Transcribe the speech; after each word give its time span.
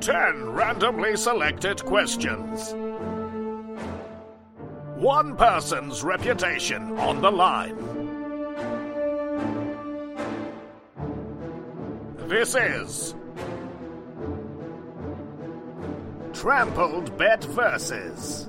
10 0.00 0.50
randomly 0.50 1.16
selected 1.16 1.84
questions. 1.84 2.74
One 4.96 5.36
person's 5.36 6.02
reputation 6.02 6.98
on 6.98 7.20
the 7.20 7.30
line. 7.30 7.76
This 12.28 12.54
is 12.54 13.14
Trampled 16.32 17.16
Bet 17.16 17.44
Versus. 17.44 18.48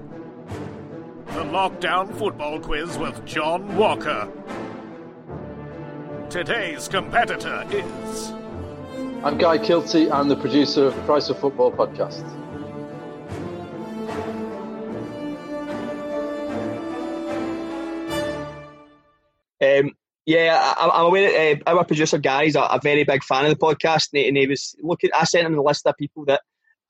The 1.27 1.43
Lockdown 1.43 2.17
Football 2.17 2.59
Quiz 2.59 2.97
with 2.97 3.23
John 3.25 3.75
Walker. 3.75 4.31
Today's 6.29 6.87
competitor 6.87 7.65
is. 7.69 8.33
I'm 9.23 9.39
Guy 9.39 9.57
Kilty. 9.57 10.11
I'm 10.11 10.27
the 10.27 10.35
producer 10.35 10.85
of 10.85 10.95
the 10.95 11.01
Price 11.01 11.27
of 11.29 11.39
Football 11.39 11.71
podcast. 11.71 12.23
Um, 19.59 19.93
yeah, 20.27 20.73
I, 20.77 20.89
I'm 20.93 21.05
aware 21.07 21.55
that 21.55 21.67
uh, 21.67 21.77
our 21.77 21.83
producer 21.83 22.19
Gary's 22.19 22.55
a, 22.55 22.61
a, 22.61 22.79
very 22.81 23.05
big 23.05 23.23
fan 23.23 23.45
of 23.45 23.49
the 23.49 23.57
podcast, 23.57 24.09
and 24.13 24.21
he, 24.21 24.27
and 24.27 24.37
he, 24.37 24.45
was 24.45 24.75
looking. 24.83 25.09
I 25.17 25.23
sent 25.23 25.47
him 25.47 25.55
the 25.55 25.63
list 25.63 25.87
of 25.87 25.97
people 25.97 26.25
that 26.25 26.41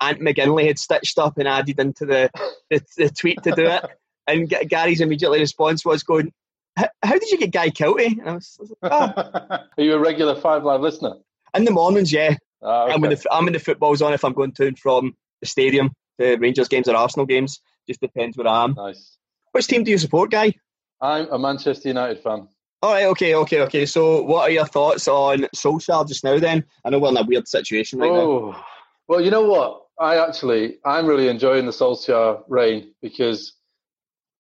Ant 0.02 0.20
McGinley 0.20 0.68
had 0.68 0.78
stitched 0.78 1.18
up 1.18 1.38
and 1.38 1.48
added 1.48 1.80
into 1.80 2.06
the, 2.06 2.30
the, 2.70 2.82
the 2.98 3.10
tweet 3.10 3.42
to 3.44 3.52
do 3.52 3.66
it. 3.68 3.86
And 4.30 4.50
G- 4.50 4.66
Gary's 4.66 5.00
immediately 5.00 5.40
response 5.40 5.86
was 5.86 6.04
going, 6.04 6.34
"How 6.76 7.14
did 7.14 7.32
you 7.32 7.38
get 7.38 7.52
Guy 7.52 7.70
Kilty?" 7.70 8.20
And 8.20 8.30
I 8.30 8.34
was, 8.34 8.58
I 8.60 8.62
was 8.62 8.74
like, 8.82 8.92
oh. 8.92 9.58
Are 9.78 9.82
you 9.82 9.94
a 9.94 10.00
regular 10.00 10.36
Five 10.36 10.66
Live 10.66 10.82
listener? 10.82 11.14
In 11.58 11.66
the 11.66 11.72
mornings, 11.72 12.12
yeah. 12.12 12.36
Ah, 12.64 12.84
okay. 12.84 12.94
I'm 12.94 13.02
when 13.02 13.10
the 13.12 13.26
I'm 13.32 13.44
when 13.46 13.54
the 13.54 13.60
football's 13.60 14.02
on. 14.02 14.14
If 14.14 14.24
I'm 14.24 14.34
going 14.34 14.52
to 14.54 14.68
and 14.68 14.78
from 14.78 15.16
the 15.42 15.48
stadium, 15.48 15.92
the 16.18 16.38
Rangers 16.38 16.68
games 16.68 16.88
or 16.88 16.96
Arsenal 16.96 17.26
games, 17.26 17.60
just 17.88 18.02
depends 18.02 18.38
where 18.38 18.48
I 18.48 18.64
am. 18.64 18.74
Nice. 18.74 19.18
Which 19.52 19.68
team 19.68 19.84
do 19.84 19.92
you 19.92 19.98
support, 19.98 20.32
Guy? 20.32 20.54
I'm 21.02 21.28
a 21.32 21.40
Manchester 21.40 21.90
United 21.90 22.22
fan. 22.22 22.48
All 22.84 22.94
right, 22.94 23.06
okay, 23.06 23.34
okay, 23.34 23.62
okay. 23.62 23.86
So, 23.86 24.22
what 24.22 24.44
are 24.44 24.52
your 24.52 24.66
thoughts 24.66 25.08
on 25.08 25.48
Solskjaer 25.56 26.08
just 26.08 26.24
now? 26.24 26.38
Then 26.38 26.64
I 26.86 26.90
know 26.90 27.00
we're 27.00 27.10
in 27.10 27.18
a 27.18 27.24
weird 27.24 27.48
situation 27.48 28.00
right 28.00 28.10
oh. 28.10 28.52
now. 28.52 28.66
Well, 29.08 29.22
you 29.22 29.32
know 29.32 29.44
what? 29.44 29.84
I 30.00 30.18
actually 30.18 30.78
I'm 30.86 31.08
really 31.08 31.28
enjoying 31.28 31.66
the 31.66 31.72
Solskjaer 31.72 32.44
reign 32.48 32.94
because 33.02 33.54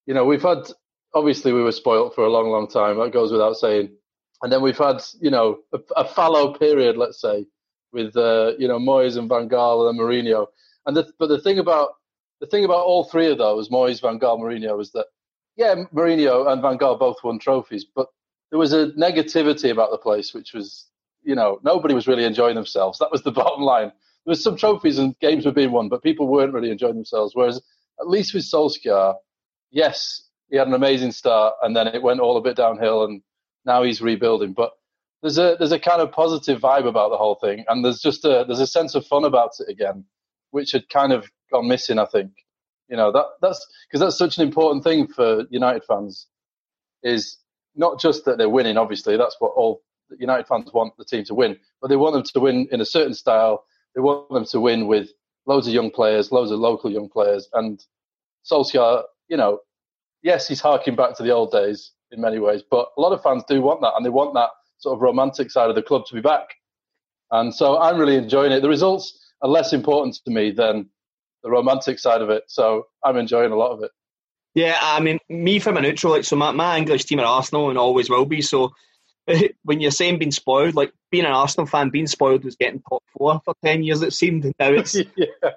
you 0.05 0.13
know 0.13 0.25
we've 0.25 0.43
had 0.43 0.59
obviously 1.15 1.51
we 1.51 1.63
were 1.63 1.71
spoilt 1.71 2.13
for 2.13 2.25
a 2.25 2.29
long, 2.29 2.49
long 2.49 2.67
time. 2.67 2.99
That 2.99 3.11
goes 3.11 3.31
without 3.31 3.55
saying. 3.55 3.89
And 4.41 4.51
then 4.51 4.61
we've 4.61 4.77
had 4.77 5.01
you 5.19 5.31
know 5.31 5.59
a, 5.73 5.79
a 5.95 6.05
fallow 6.05 6.53
period, 6.53 6.97
let's 6.97 7.19
say, 7.19 7.45
with 7.91 8.15
uh, 8.15 8.53
you 8.59 8.67
know 8.67 8.79
Moyes 8.79 9.17
and 9.17 9.29
Van 9.29 9.49
Gaal 9.49 9.89
and 9.89 9.99
Mourinho. 9.99 10.47
And 10.85 10.95
the, 10.95 11.11
but 11.19 11.27
the 11.27 11.39
thing 11.39 11.59
about 11.59 11.91
the 12.39 12.47
thing 12.47 12.65
about 12.65 12.85
all 12.85 13.05
three 13.05 13.31
of 13.31 13.37
those, 13.37 13.69
Moyes, 13.69 14.01
Van 14.01 14.19
Gaal, 14.19 14.39
Mourinho, 14.39 14.77
was 14.77 14.91
that 14.91 15.07
yeah, 15.55 15.75
Mourinho 15.93 16.51
and 16.51 16.61
Van 16.61 16.77
Gaal 16.77 16.99
both 16.99 17.17
won 17.23 17.39
trophies, 17.39 17.83
but 17.83 18.07
there 18.51 18.59
was 18.59 18.73
a 18.73 18.89
negativity 18.91 19.71
about 19.71 19.91
the 19.91 19.97
place, 19.97 20.33
which 20.33 20.53
was 20.53 20.87
you 21.23 21.35
know 21.35 21.59
nobody 21.63 21.93
was 21.93 22.07
really 22.07 22.23
enjoying 22.23 22.55
themselves. 22.55 22.99
That 22.99 23.11
was 23.11 23.23
the 23.23 23.31
bottom 23.41 23.63
line. 23.63 23.91
There 24.25 24.31
was 24.31 24.43
some 24.43 24.57
trophies 24.57 24.99
and 24.99 25.17
games 25.19 25.45
were 25.45 25.51
being 25.51 25.71
won, 25.71 25.89
but 25.89 26.03
people 26.03 26.27
weren't 26.27 26.53
really 26.53 26.71
enjoying 26.71 26.95
themselves. 26.95 27.33
Whereas 27.33 27.61
at 27.99 28.09
least 28.09 28.33
with 28.33 28.43
Solskjaer, 28.43 29.15
yes, 29.71 30.27
he 30.49 30.57
had 30.57 30.67
an 30.67 30.73
amazing 30.73 31.11
start, 31.11 31.55
and 31.61 31.75
then 31.75 31.87
it 31.87 32.03
went 32.03 32.19
all 32.19 32.37
a 32.37 32.41
bit 32.41 32.55
downhill, 32.55 33.03
and 33.05 33.21
now 33.67 33.83
he's 33.83 34.01
rebuilding. 34.01 34.53
But 34.53 34.71
there's 35.21 35.37
a 35.37 35.55
there's 35.59 35.73
a 35.73 35.79
kind 35.79 36.01
of 36.01 36.11
positive 36.11 36.61
vibe 36.61 36.87
about 36.87 37.09
the 37.09 37.17
whole 37.17 37.35
thing, 37.35 37.65
and 37.67 37.85
there's 37.85 37.99
just 37.99 38.25
a 38.25 38.45
there's 38.47 38.61
a 38.61 38.65
sense 38.65 38.95
of 38.95 39.05
fun 39.05 39.25
about 39.25 39.51
it 39.59 39.69
again, 39.69 40.05
which 40.51 40.71
had 40.71 40.89
kind 40.89 41.13
of 41.13 41.29
gone 41.51 41.67
missing. 41.67 41.99
I 41.99 42.05
think, 42.05 42.31
you 42.89 42.97
know, 42.97 43.11
that 43.11 43.25
that's 43.41 43.67
because 43.87 43.99
that's 43.99 44.17
such 44.17 44.37
an 44.37 44.47
important 44.47 44.83
thing 44.83 45.07
for 45.07 45.43
United 45.49 45.83
fans, 45.83 46.27
is 47.03 47.37
not 47.75 47.99
just 47.99 48.25
that 48.25 48.37
they're 48.37 48.49
winning. 48.49 48.77
Obviously, 48.77 49.17
that's 49.17 49.35
what 49.39 49.49
all 49.55 49.83
United 50.17 50.47
fans 50.47 50.71
want 50.73 50.93
the 50.97 51.05
team 51.05 51.25
to 51.25 51.35
win, 51.35 51.57
but 51.81 51.89
they 51.89 51.97
want 51.97 52.13
them 52.13 52.23
to 52.23 52.39
win 52.39 52.67
in 52.71 52.81
a 52.81 52.85
certain 52.85 53.13
style. 53.13 53.65
They 53.93 54.01
want 54.01 54.29
them 54.29 54.45
to 54.45 54.59
win 54.59 54.87
with 54.87 55.09
loads 55.45 55.67
of 55.67 55.73
young 55.73 55.91
players, 55.91 56.31
loads 56.31 56.51
of 56.51 56.59
local 56.59 56.91
young 56.91 57.09
players, 57.09 57.49
and 57.53 57.83
Solskjaer, 58.49 59.03
you 59.27 59.37
know, 59.37 59.59
yes, 60.21 60.47
he's 60.47 60.61
harking 60.61 60.95
back 60.95 61.17
to 61.17 61.23
the 61.23 61.31
old 61.31 61.51
days 61.51 61.91
in 62.11 62.21
many 62.21 62.39
ways, 62.39 62.61
but 62.69 62.89
a 62.97 63.01
lot 63.01 63.13
of 63.13 63.21
fans 63.21 63.43
do 63.47 63.61
want 63.61 63.81
that, 63.81 63.93
and 63.95 64.05
they 64.05 64.09
want 64.09 64.33
that 64.35 64.49
sort 64.77 64.95
of 64.95 65.01
romantic 65.01 65.51
side 65.51 65.69
of 65.69 65.75
the 65.75 65.81
club 65.81 66.05
to 66.07 66.13
be 66.15 66.21
back. 66.21 66.47
And 67.31 67.53
so 67.53 67.77
I'm 67.77 67.97
really 67.97 68.15
enjoying 68.15 68.51
it. 68.51 68.61
The 68.61 68.69
results 68.69 69.17
are 69.41 69.49
less 69.49 69.73
important 69.73 70.19
to 70.25 70.31
me 70.31 70.51
than 70.51 70.89
the 71.43 71.49
romantic 71.49 71.99
side 71.99 72.21
of 72.21 72.29
it. 72.29 72.43
So 72.47 72.87
I'm 73.03 73.17
enjoying 73.17 73.51
a 73.51 73.55
lot 73.55 73.71
of 73.71 73.83
it. 73.83 73.91
Yeah, 74.55 74.77
I 74.81 74.99
mean, 75.01 75.19
me 75.29 75.59
from 75.59 75.77
a 75.77 75.81
neutral, 75.81 76.13
like, 76.13 76.23
so 76.23 76.35
my, 76.35 76.51
my 76.51 76.77
English 76.77 77.05
team 77.05 77.19
are 77.19 77.25
Arsenal 77.25 77.69
and 77.69 77.77
always 77.77 78.09
will 78.09 78.25
be. 78.25 78.41
So 78.41 78.71
when 79.63 79.79
you're 79.79 79.91
saying 79.91 80.19
being 80.19 80.31
spoiled, 80.31 80.73
like 80.73 80.91
being 81.11 81.25
an 81.25 81.31
Arsenal 81.31 81.67
fan, 81.67 81.89
being 81.89 82.07
spoiled 82.07 82.43
was 82.43 82.55
getting 82.55 82.81
top 82.81 83.03
four 83.15 83.39
for 83.45 83.53
10 83.63 83.83
years, 83.83 84.01
it 84.01 84.13
seemed. 84.13 84.45
And 84.45 84.55
now 84.59 84.71
it's, 84.71 84.95
yeah. 85.15 85.51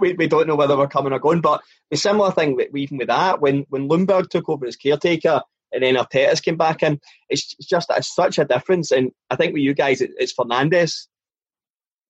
we, 0.00 0.14
we 0.14 0.26
don't 0.26 0.48
know 0.48 0.56
whether 0.56 0.76
we're 0.76 0.88
coming 0.88 1.12
or 1.12 1.20
going. 1.20 1.40
But 1.40 1.62
the 1.90 1.96
similar 1.96 2.32
thing, 2.32 2.58
even 2.74 2.98
with 2.98 3.08
that, 3.08 3.40
when, 3.40 3.64
when 3.68 3.88
Ljungberg 3.88 4.28
took 4.28 4.48
over 4.48 4.66
as 4.66 4.76
caretaker, 4.76 5.42
and 5.72 5.82
then 5.82 5.96
Arteta's 5.96 6.40
came 6.40 6.56
back 6.56 6.82
in. 6.82 7.00
It's 7.28 7.54
just 7.56 7.90
it's 7.90 8.14
such 8.14 8.38
a 8.38 8.44
difference. 8.44 8.90
And 8.90 9.10
I 9.30 9.36
think 9.36 9.52
with 9.52 9.62
you 9.62 9.74
guys, 9.74 10.00
it, 10.00 10.10
it's 10.18 10.34
Fernandes. 10.34 11.06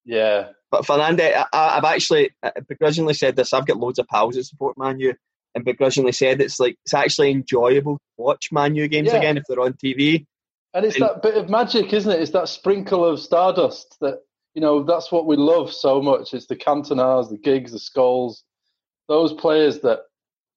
Yeah. 0.04 0.48
But 0.70 0.84
Fernandes, 0.84 1.44
I, 1.52 1.74
have 1.74 1.84
actually 1.84 2.30
begrudgingly 2.68 3.14
said 3.14 3.36
this. 3.36 3.52
I've 3.52 3.66
got 3.66 3.78
loads 3.78 3.98
of 3.98 4.06
pals 4.08 4.34
that 4.36 4.44
support 4.44 4.76
Manu, 4.76 5.12
and 5.54 5.64
begrudgingly 5.64 6.12
said 6.12 6.40
it's 6.40 6.60
like 6.60 6.76
it's 6.84 6.94
actually 6.94 7.30
enjoyable 7.30 7.96
to 7.96 8.02
watch 8.18 8.48
Manu 8.52 8.88
games 8.88 9.08
yeah. 9.08 9.16
again 9.16 9.36
if 9.36 9.44
they're 9.48 9.60
on 9.60 9.74
TV. 9.74 10.26
And 10.74 10.84
it's 10.84 10.96
and, 10.96 11.04
that 11.04 11.22
bit 11.22 11.36
of 11.36 11.48
magic, 11.48 11.92
isn't 11.92 12.10
it? 12.10 12.20
It's 12.20 12.32
that 12.32 12.48
sprinkle 12.48 13.04
of 13.04 13.20
stardust 13.20 13.96
that 14.00 14.20
you 14.54 14.60
know. 14.60 14.82
That's 14.82 15.10
what 15.10 15.26
we 15.26 15.36
love 15.36 15.72
so 15.72 16.02
much. 16.02 16.34
It's 16.34 16.46
the 16.46 16.56
Cantonas, 16.56 17.30
the 17.30 17.38
Giggs, 17.38 17.72
the 17.72 17.78
Scholes, 17.78 18.42
those 19.08 19.32
players 19.32 19.80
that 19.80 20.00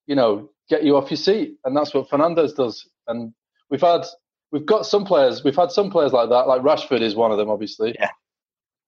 you 0.05 0.15
know 0.15 0.49
get 0.69 0.83
you 0.83 0.95
off 0.95 1.09
your 1.09 1.17
seat, 1.17 1.55
and 1.65 1.75
that's 1.75 1.93
what 1.93 2.09
Fernandes 2.09 2.55
does. 2.55 2.87
And 3.07 3.33
we've 3.69 3.81
had 3.81 4.05
we've 4.51 4.65
got 4.65 4.85
some 4.85 5.05
players, 5.05 5.43
we've 5.43 5.55
had 5.55 5.71
some 5.71 5.89
players 5.89 6.13
like 6.13 6.29
that. 6.29 6.47
Like 6.47 6.61
Rashford 6.61 7.01
is 7.01 7.15
one 7.15 7.31
of 7.31 7.37
them, 7.37 7.49
obviously. 7.49 7.95
Yeah. 7.99 8.11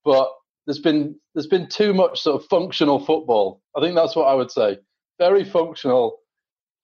But 0.03 0.31
there's 0.66 0.80
been 0.80 1.16
there's 1.34 1.47
been 1.47 1.68
too 1.68 1.94
much 1.94 2.22
sort 2.22 2.41
of 2.41 2.47
functional 2.47 3.03
football. 3.03 3.62
I 3.75 3.81
think 3.81 3.96
that's 3.96 4.16
what 4.16 4.28
I 4.28 4.34
would 4.34 4.52
say. 4.52 4.78
Very 5.20 5.44
functional. 5.44 6.18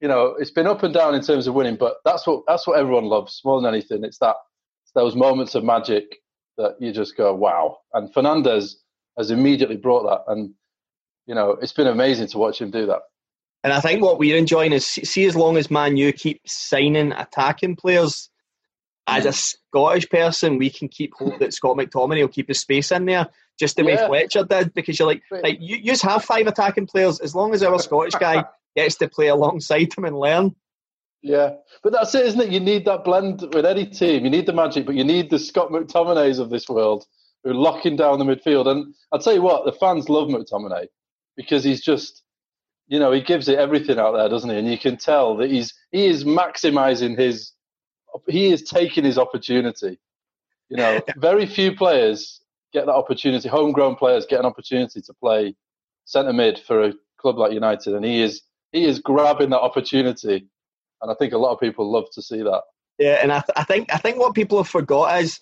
You 0.02 0.08
know, 0.08 0.36
it's 0.38 0.52
been 0.52 0.68
up 0.68 0.84
and 0.84 0.94
down 0.94 1.16
in 1.16 1.24
terms 1.24 1.48
of 1.48 1.56
winning, 1.56 1.76
but 1.76 1.98
that's 2.06 2.28
what 2.28 2.44
that's 2.48 2.68
what 2.68 2.80
everyone 2.80 3.06
loves 3.06 3.42
more 3.44 3.62
than 3.62 3.72
anything. 3.74 4.04
It's 4.04 4.20
that 4.20 4.36
it's 4.84 4.92
those 4.94 5.16
moments 5.16 5.56
of 5.56 5.64
magic 5.64 6.18
that 6.58 6.76
you 6.80 6.92
just 6.92 7.16
go 7.18 7.34
wow. 7.34 7.78
And 7.94 8.14
Fernandes 8.14 8.74
has 9.18 9.32
immediately 9.32 9.78
brought 9.78 10.04
that, 10.04 10.32
and 10.32 10.54
you 11.26 11.36
know, 11.36 11.52
it's 11.62 11.74
been 11.74 11.88
amazing 11.88 12.28
to 12.28 12.38
watch 12.38 12.62
him 12.62 12.72
do 12.72 12.86
that. 12.88 13.02
And 13.68 13.74
I 13.74 13.82
think 13.82 14.02
what 14.02 14.18
we're 14.18 14.38
enjoying 14.38 14.72
is 14.72 14.88
see 14.88 15.26
as 15.26 15.36
long 15.36 15.58
as 15.58 15.70
Man 15.70 15.98
U 15.98 16.14
keep 16.14 16.40
signing 16.48 17.12
attacking 17.12 17.76
players, 17.76 18.30
as 19.08 19.26
a 19.26 19.34
Scottish 19.34 20.08
person, 20.08 20.58
we 20.58 20.70
can 20.70 20.88
keep 20.88 21.14
hope 21.16 21.38
that 21.40 21.54
Scott 21.54 21.76
McTominay 21.76 22.22
will 22.22 22.30
keep 22.30 22.48
his 22.48 22.62
space 22.62 22.94
in 22.94 23.04
there, 23.04 23.28
just 23.60 23.76
the 23.76 23.84
yeah. 23.84 24.08
way 24.08 24.08
Fletcher 24.08 24.46
did. 24.46 24.74
Because 24.74 24.98
you're 24.98 25.08
like, 25.10 25.22
like 25.30 25.58
you, 25.60 25.76
you 25.76 25.92
just 25.92 26.04
have 26.04 26.24
five 26.24 26.48
attacking 26.48 26.88
players 26.88 27.20
as 27.20 27.36
long 27.36 27.54
as 27.54 27.62
our 27.62 27.78
Scottish 27.78 28.16
guy 28.16 28.46
gets 28.78 28.96
to 29.00 29.10
play 29.10 29.28
alongside 29.28 29.94
him 29.94 30.06
and 30.06 30.18
learn. 30.18 30.56
Yeah, 31.22 31.56
but 31.84 31.92
that's 31.92 32.16
it, 32.16 32.26
isn't 32.26 32.40
it? 32.40 32.52
You 32.52 32.62
need 32.62 32.86
that 32.86 33.04
blend 33.04 33.54
with 33.54 33.66
any 33.66 33.86
team. 33.86 34.24
You 34.24 34.30
need 34.30 34.46
the 34.46 34.54
magic, 34.54 34.86
but 34.86 34.96
you 34.96 35.04
need 35.04 35.30
the 35.30 35.40
Scott 35.40 35.72
McTominays 35.72 36.40
of 36.40 36.52
this 36.52 36.70
world 36.70 37.06
who 37.44 37.50
are 37.50 37.54
locking 37.54 37.98
down 37.98 38.18
the 38.18 38.24
midfield. 38.24 38.70
And 38.70 38.96
I'll 39.12 39.20
tell 39.20 39.34
you 39.34 39.42
what, 39.42 39.66
the 39.66 39.74
fans 39.74 40.08
love 40.08 40.30
McTominay 40.30 40.88
because 41.36 41.66
he's 41.66 41.82
just 41.82 42.24
you 42.88 43.00
know, 43.00 43.12
he 43.12 43.22
gives 43.22 43.48
it 43.48 43.60
everything 43.60 44.00
out 44.00 44.14
there, 44.14 44.30
doesn't 44.30 44.50
he? 44.50 44.58
And 44.58 44.70
you 44.70 44.78
can 44.78 44.98
tell 44.98 45.38
that 45.38 45.50
he's 45.50 45.74
he 45.92 46.08
is 46.08 46.24
maximizing 46.24 47.18
his 47.18 47.52
he 48.28 48.48
is 48.48 48.64
taking 48.64 49.04
his 49.04 49.18
opportunity. 49.18 50.00
You 50.70 50.78
know, 50.78 51.02
very 51.18 51.46
few 51.46 51.76
players 51.76 52.42
get 52.74 52.86
that 52.86 52.94
opportunity. 52.94 53.50
Homegrown 53.50 53.96
players 53.96 54.26
get 54.26 54.40
an 54.40 54.46
opportunity 54.46 55.02
to 55.02 55.14
play 55.14 55.56
centre 56.06 56.34
mid 56.34 56.60
for 56.60 56.84
a 56.84 56.94
club 57.18 57.38
like 57.38 57.52
United, 57.52 57.94
and 57.94 58.06
he 58.06 58.22
is 58.22 58.42
he 58.72 58.86
is 58.86 59.00
grabbing 59.00 59.50
that 59.50 59.62
opportunity, 59.62 60.48
and 61.02 61.12
I 61.12 61.14
think 61.16 61.34
a 61.34 61.38
lot 61.38 61.54
of 61.54 61.60
people 61.60 61.92
love 61.92 62.06
to 62.14 62.22
see 62.22 62.42
that. 62.42 62.64
Yeah, 62.98 63.20
and 63.22 63.32
I, 63.32 63.40
th- 63.40 63.56
I 63.56 63.64
think 63.64 63.94
I 63.94 63.98
think 63.98 64.18
what 64.18 64.34
people 64.34 64.58
have 64.58 64.68
forgot 64.68 65.22
is 65.22 65.40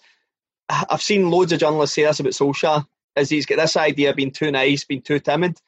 I've 0.67 1.01
seen 1.01 1.29
loads 1.29 1.51
of 1.51 1.59
journalists 1.59 1.95
say 1.95 2.03
this 2.03 2.19
about 2.19 2.33
Solskjaer 2.33 2.85
is 3.15 3.29
he's 3.29 3.45
got 3.45 3.57
this 3.57 3.77
idea 3.77 4.09
of 4.09 4.15
being 4.15 4.31
too 4.31 4.51
nice, 4.51 4.83
being 4.83 5.01
too 5.01 5.19
timid. 5.19 5.59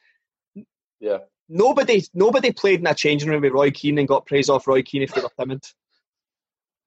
Yeah. 1.00 1.20
Nobody 1.50 2.04
nobody 2.14 2.52
played 2.52 2.80
in 2.82 2.88
a 2.88 2.94
changing 2.94 3.30
room 3.30 3.42
with 3.42 3.54
Roy 3.54 3.72
Keane 3.72 3.98
and 4.00 4.08
got 4.08 4.26
praise 4.26 4.50
off 4.50 4.68
Roy 4.68 4.82
Keane 4.82 5.04
if 5.04 5.14
they 5.14 5.22
were 5.22 5.32
timid. 5.40 5.64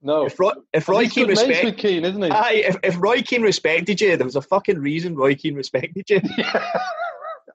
No. 0.02 0.24
If 0.26 0.38
Roy, 0.40 0.52
if 0.72 0.88
Roy 0.88 1.08
Keane 1.08 1.28
respected 1.28 1.76
Keane, 1.76 2.04
isn't 2.04 2.22
he? 2.22 2.30
Aye, 2.30 2.62
if, 2.66 2.76
if 2.82 2.96
Roy 3.00 3.20
Keane 3.22 3.42
respected 3.42 4.00
you, 4.00 4.16
there 4.16 4.24
was 4.24 4.36
a 4.36 4.42
fucking 4.42 4.78
reason 4.78 5.14
Roy 5.14 5.34
Keane 5.34 5.54
respected 5.54 6.08
you. 6.08 6.20
Yeah. 6.38 6.80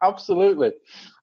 Absolutely. 0.02 0.72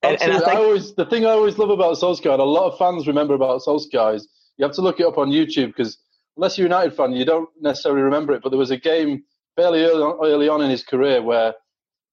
And- 0.02 0.20
and 0.22 0.32
I 0.32 0.36
Absolutely. 0.36 0.52
I, 0.52 0.56
always 0.56 0.94
the 0.94 1.06
thing 1.06 1.26
I 1.26 1.30
always 1.30 1.58
love 1.58 1.70
about 1.70 1.96
Solskjaer, 1.96 2.32
and 2.32 2.40
a 2.40 2.44
lot 2.44 2.72
of 2.72 2.78
fans 2.78 3.06
remember 3.06 3.34
about 3.34 3.60
Solskjaer 3.62 4.16
is 4.16 4.28
you 4.56 4.64
have 4.64 4.74
to 4.74 4.82
look 4.82 4.98
it 4.98 5.06
up 5.06 5.18
on 5.18 5.30
YouTube 5.30 5.68
because 5.68 5.98
unless 6.36 6.56
you're 6.58 6.66
a 6.66 6.70
United 6.70 6.94
fan, 6.96 7.12
you 7.12 7.24
don't 7.24 7.48
necessarily 7.60 8.02
remember 8.02 8.32
it. 8.32 8.42
But 8.42 8.48
there 8.48 8.58
was 8.58 8.70
a 8.70 8.76
game 8.76 9.22
fairly 9.56 9.82
early 9.84 10.02
on, 10.02 10.18
early 10.26 10.48
on 10.48 10.62
in 10.62 10.70
his 10.70 10.82
career 10.82 11.22
where 11.22 11.54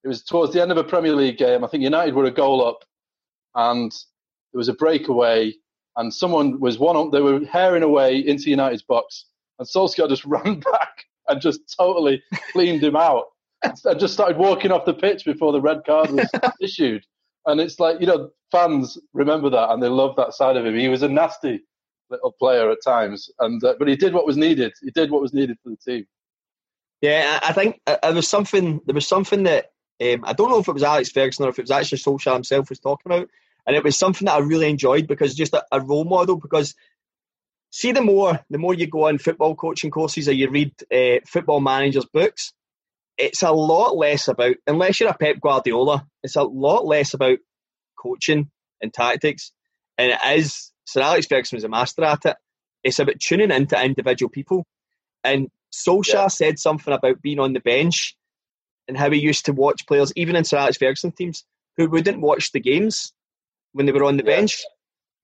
it 0.04 0.08
was 0.08 0.22
towards 0.22 0.52
the 0.52 0.60
end 0.62 0.70
of 0.70 0.76
a 0.76 0.84
Premier 0.84 1.14
League 1.14 1.38
game. 1.38 1.64
I 1.64 1.66
think 1.68 1.82
United 1.82 2.14
were 2.14 2.26
a 2.26 2.30
goal 2.30 2.64
up, 2.64 2.84
and 3.54 3.90
there 4.52 4.58
was 4.58 4.68
a 4.68 4.74
breakaway, 4.74 5.52
and 5.96 6.12
someone 6.12 6.60
was 6.60 6.78
one. 6.78 6.96
on- 6.96 7.10
They 7.10 7.20
were 7.20 7.44
herring 7.44 7.82
away 7.82 8.18
into 8.18 8.50
United's 8.50 8.82
box, 8.82 9.26
and 9.58 9.68
Solskjaer 9.68 10.08
just 10.08 10.24
ran 10.36 10.60
back 10.60 11.04
and 11.28 11.40
just 11.40 11.60
totally 11.78 12.22
cleaned 12.52 12.82
him 12.82 12.96
out, 12.96 13.26
and 13.62 14.00
just 14.00 14.14
started 14.14 14.36
walking 14.38 14.72
off 14.72 14.84
the 14.86 14.94
pitch 14.94 15.24
before 15.24 15.52
the 15.52 15.60
red 15.60 15.84
card 15.84 16.10
was 16.10 16.28
issued. 16.60 17.04
And 17.46 17.60
it's 17.60 17.78
like 17.80 18.00
you 18.00 18.06
know, 18.06 18.30
fans 18.52 18.98
remember 19.12 19.50
that, 19.50 19.70
and 19.70 19.82
they 19.82 19.88
love 19.88 20.16
that 20.16 20.34
side 20.34 20.56
of 20.56 20.64
him. 20.66 20.76
He 20.76 20.88
was 20.88 21.02
a 21.02 21.08
nasty 21.08 21.60
little 22.10 22.32
player 22.38 22.70
at 22.70 22.78
times, 22.84 23.30
and 23.38 23.62
uh, 23.64 23.74
but 23.78 23.88
he 23.88 23.96
did 23.96 24.12
what 24.12 24.26
was 24.26 24.36
needed. 24.36 24.72
He 24.82 24.90
did 24.90 25.10
what 25.10 25.22
was 25.22 25.32
needed 25.32 25.56
for 25.62 25.70
the 25.70 25.76
team. 25.76 26.06
Yeah, 27.00 27.38
I 27.42 27.50
I 27.50 27.52
think 27.52 27.80
uh, 27.86 27.96
there 28.02 28.14
was 28.14 28.28
something. 28.28 28.80
There 28.86 28.94
was 28.94 29.06
something 29.06 29.44
that 29.44 29.70
um, 30.00 30.24
I 30.24 30.32
don't 30.32 30.50
know 30.50 30.58
if 30.58 30.68
it 30.68 30.72
was 30.74 30.82
Alex 30.82 31.10
Ferguson 31.10 31.46
or 31.46 31.50
if 31.50 31.58
it 31.58 31.62
was 31.62 31.70
actually 31.70 31.98
Solskjaer 31.98 32.34
himself 32.34 32.70
was 32.70 32.78
talking 32.78 33.12
about, 33.12 33.28
and 33.66 33.76
it 33.76 33.84
was 33.84 33.96
something 33.96 34.26
that 34.26 34.36
I 34.36 34.38
really 34.38 34.68
enjoyed 34.70 35.06
because 35.06 35.34
just 35.34 35.54
a, 35.54 35.64
a 35.70 35.80
role 35.80 36.04
model. 36.04 36.36
Because 36.36 36.74
see, 37.70 37.92
the 37.92 38.00
more 38.02 38.40
the 38.50 38.58
more 38.58 38.74
you 38.74 38.86
go 38.86 39.08
on 39.08 39.18
football 39.18 39.54
coaching 39.54 39.90
courses 39.90 40.28
or 40.28 40.32
you 40.32 40.48
read 40.50 40.72
uh, 40.92 41.20
football 41.26 41.60
managers' 41.60 42.06
books, 42.06 42.52
it's 43.18 43.42
a 43.42 43.52
lot 43.52 43.96
less 43.96 44.28
about 44.28 44.56
unless 44.66 45.00
you're 45.00 45.10
a 45.10 45.14
Pep 45.16 45.40
Guardiola. 45.40 46.06
It's 46.22 46.36
a 46.36 46.42
lot 46.42 46.86
less 46.86 47.14
about 47.14 47.38
coaching 47.98 48.50
and 48.80 48.92
tactics, 48.92 49.52
and 49.98 50.12
it 50.12 50.38
is. 50.38 50.72
Sir 50.86 51.02
Alex 51.02 51.26
Ferguson 51.26 51.56
was 51.56 51.64
a 51.64 51.68
master 51.68 52.02
at 52.02 52.24
it. 52.24 52.36
It's 52.82 52.98
about 52.98 53.20
tuning 53.20 53.52
into 53.52 53.80
individual 53.80 54.28
people. 54.28 54.66
And 55.22 55.48
Solskjaer 55.72 56.14
Yeah. 56.14 56.26
said 56.28 56.58
something 56.58 56.92
about 56.92 57.22
being 57.22 57.38
on 57.38 57.52
the 57.52 57.60
bench 57.60 58.16
and 58.90 58.98
how 58.98 59.08
he 59.08 59.20
used 59.20 59.44
to 59.46 59.52
watch 59.52 59.86
players, 59.86 60.12
even 60.16 60.34
in 60.34 60.42
Sir 60.44 60.58
Alex 60.58 60.76
Ferguson 60.76 61.12
teams, 61.12 61.44
who 61.76 61.88
wouldn't 61.88 62.20
watch 62.20 62.50
the 62.50 62.58
games 62.58 63.12
when 63.72 63.86
they 63.86 63.92
were 63.92 64.02
on 64.04 64.16
the 64.16 64.24
Yeah. 64.24 64.36
bench. 64.36 64.60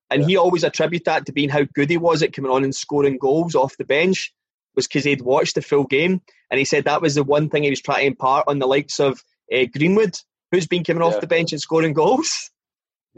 And 0.08 0.24
he 0.24 0.36
always 0.36 0.62
attributed 0.62 1.06
that 1.06 1.26
to 1.26 1.32
being 1.32 1.48
how 1.48 1.64
good 1.74 1.90
he 1.90 1.96
was 1.96 2.22
at 2.22 2.32
coming 2.32 2.52
on 2.52 2.62
and 2.62 2.72
scoring 2.72 3.18
goals 3.18 3.56
off 3.56 3.76
the 3.76 3.84
bench, 3.84 4.32
was 4.76 4.86
because 4.86 5.02
he'd 5.02 5.20
watched 5.20 5.56
the 5.56 5.62
full 5.62 5.82
game. 5.82 6.22
And 6.48 6.58
he 6.58 6.64
said 6.64 6.84
that 6.84 7.02
was 7.02 7.16
the 7.16 7.24
one 7.24 7.48
thing 7.50 7.64
he 7.64 7.70
was 7.70 7.82
trying 7.82 8.02
to 8.02 8.06
impart 8.06 8.44
on 8.46 8.60
the 8.60 8.68
likes 8.68 9.00
of 9.00 9.20
uh, 9.52 9.64
Greenwood, 9.76 10.14
who's 10.52 10.68
been 10.68 10.84
coming 10.84 11.02
Yeah. 11.02 11.08
off 11.08 11.20
the 11.20 11.26
bench 11.26 11.50
and 11.52 11.60
scoring 11.60 11.92
goals. 11.92 12.50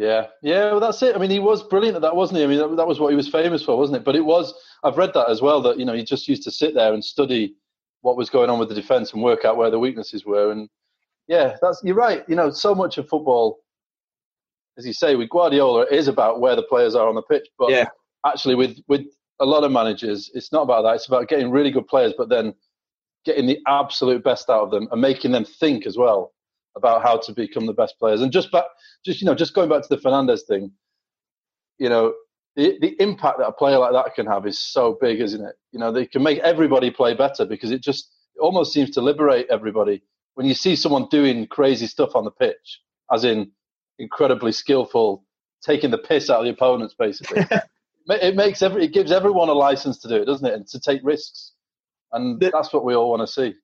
Yeah, 0.00 0.28
yeah, 0.42 0.70
well, 0.70 0.78
that's 0.78 1.02
it. 1.02 1.16
I 1.16 1.18
mean, 1.18 1.30
he 1.30 1.40
was 1.40 1.64
brilliant 1.64 1.96
at 1.96 2.02
that, 2.02 2.14
wasn't 2.14 2.38
he? 2.38 2.44
I 2.44 2.46
mean, 2.46 2.58
that, 2.58 2.76
that 2.76 2.86
was 2.86 3.00
what 3.00 3.10
he 3.10 3.16
was 3.16 3.28
famous 3.28 3.64
for, 3.64 3.76
wasn't 3.76 3.96
it? 3.96 4.04
But 4.04 4.14
it 4.14 4.24
was. 4.24 4.54
I've 4.84 4.96
read 4.96 5.12
that 5.14 5.28
as 5.28 5.42
well. 5.42 5.60
That 5.62 5.76
you 5.76 5.84
know, 5.84 5.92
he 5.92 6.04
just 6.04 6.28
used 6.28 6.44
to 6.44 6.52
sit 6.52 6.72
there 6.74 6.94
and 6.94 7.04
study 7.04 7.56
what 8.02 8.16
was 8.16 8.30
going 8.30 8.50
on 8.50 8.58
with 8.58 8.68
the 8.68 8.74
defense 8.74 9.12
and 9.12 9.22
work 9.22 9.44
out 9.44 9.56
where 9.56 9.70
the 9.70 9.78
weaknesses 9.78 10.24
were. 10.24 10.50
And 10.52 10.68
yeah, 11.26 11.56
that's 11.60 11.80
you're 11.84 11.96
right. 11.96 12.24
You 12.28 12.36
know, 12.36 12.50
so 12.50 12.74
much 12.74 12.98
of 12.98 13.08
football, 13.08 13.58
as 14.76 14.86
you 14.86 14.92
say, 14.92 15.16
with 15.16 15.28
Guardiola, 15.30 15.82
it 15.82 15.92
is 15.92 16.08
about 16.08 16.40
where 16.40 16.56
the 16.56 16.62
players 16.62 16.94
are 16.94 17.08
on 17.08 17.14
the 17.14 17.22
pitch. 17.22 17.48
But 17.58 17.70
Yeah. 17.70 17.88
actually, 18.26 18.54
with 18.54 18.78
with 18.88 19.06
a 19.40 19.46
lot 19.46 19.64
of 19.64 19.70
managers, 19.72 20.30
it's 20.34 20.52
not 20.52 20.62
about 20.62 20.82
that. 20.82 20.96
It's 20.96 21.06
about 21.06 21.28
getting 21.28 21.50
really 21.50 21.70
good 21.70 21.86
players, 21.86 22.14
but 22.16 22.28
then 22.28 22.54
getting 23.24 23.46
the 23.46 23.58
absolute 23.66 24.24
best 24.24 24.48
out 24.48 24.62
of 24.62 24.70
them 24.70 24.88
and 24.90 25.00
making 25.00 25.32
them 25.32 25.44
think 25.44 25.86
as 25.86 25.96
well 25.96 26.32
about 26.76 27.02
how 27.02 27.16
to 27.18 27.32
become 27.32 27.66
the 27.66 27.72
best 27.72 27.98
players. 27.98 28.22
And 28.22 28.32
just 28.32 28.50
back, 28.52 28.64
just 29.04 29.20
you 29.20 29.26
know, 29.26 29.34
just 29.34 29.54
going 29.54 29.68
back 29.68 29.82
to 29.82 29.88
the 29.88 29.96
Fernandes 29.96 30.42
thing, 30.46 30.72
you 31.78 31.88
know, 31.88 32.14
the 32.56 32.78
the 32.80 32.96
impact 33.00 33.38
that 33.38 33.46
a 33.48 33.52
player 33.52 33.78
like 33.78 33.92
that 33.92 34.14
can 34.14 34.26
have 34.26 34.46
is 34.46 34.58
so 34.58 34.96
big, 35.00 35.20
isn't 35.20 35.44
it? 35.44 35.54
You 35.72 35.78
know, 35.78 35.92
they 35.92 36.06
can 36.06 36.22
make 36.22 36.38
everybody 36.40 36.90
play 36.90 37.14
better 37.14 37.44
because 37.44 37.70
it 37.70 37.82
just 37.82 38.10
it 38.36 38.40
almost 38.40 38.72
seems 38.72 38.90
to 38.90 39.00
liberate 39.00 39.46
everybody 39.50 40.02
when 40.34 40.46
you 40.46 40.54
see 40.54 40.76
someone 40.76 41.06
doing 41.10 41.46
crazy 41.48 41.86
stuff 41.86 42.14
on 42.14 42.24
the 42.24 42.30
pitch, 42.30 42.80
as 43.12 43.24
in 43.24 43.50
incredibly 43.98 44.52
skillful, 44.52 45.24
taking 45.62 45.90
the 45.90 45.98
piss 45.98 46.30
out 46.30 46.38
of 46.40 46.44
the 46.44 46.50
opponents, 46.50 46.94
basically. 46.98 47.44
It 48.10 48.36
makes 48.36 48.62
every 48.62 48.84
it 48.86 48.94
gives 48.94 49.12
everyone 49.12 49.50
a 49.50 49.52
license 49.52 49.98
to 50.00 50.08
do 50.08 50.14
it, 50.16 50.24
doesn't 50.24 50.46
it? 50.46 50.54
And 50.54 50.66
to 50.68 50.80
take 50.80 51.02
risks, 51.04 51.52
and 52.12 52.40
The- 52.40 52.50
that's 52.50 52.72
what 52.72 52.82
we 52.82 52.94
all 52.94 53.10
want 53.10 53.20
to 53.20 53.26
see. 53.26 53.54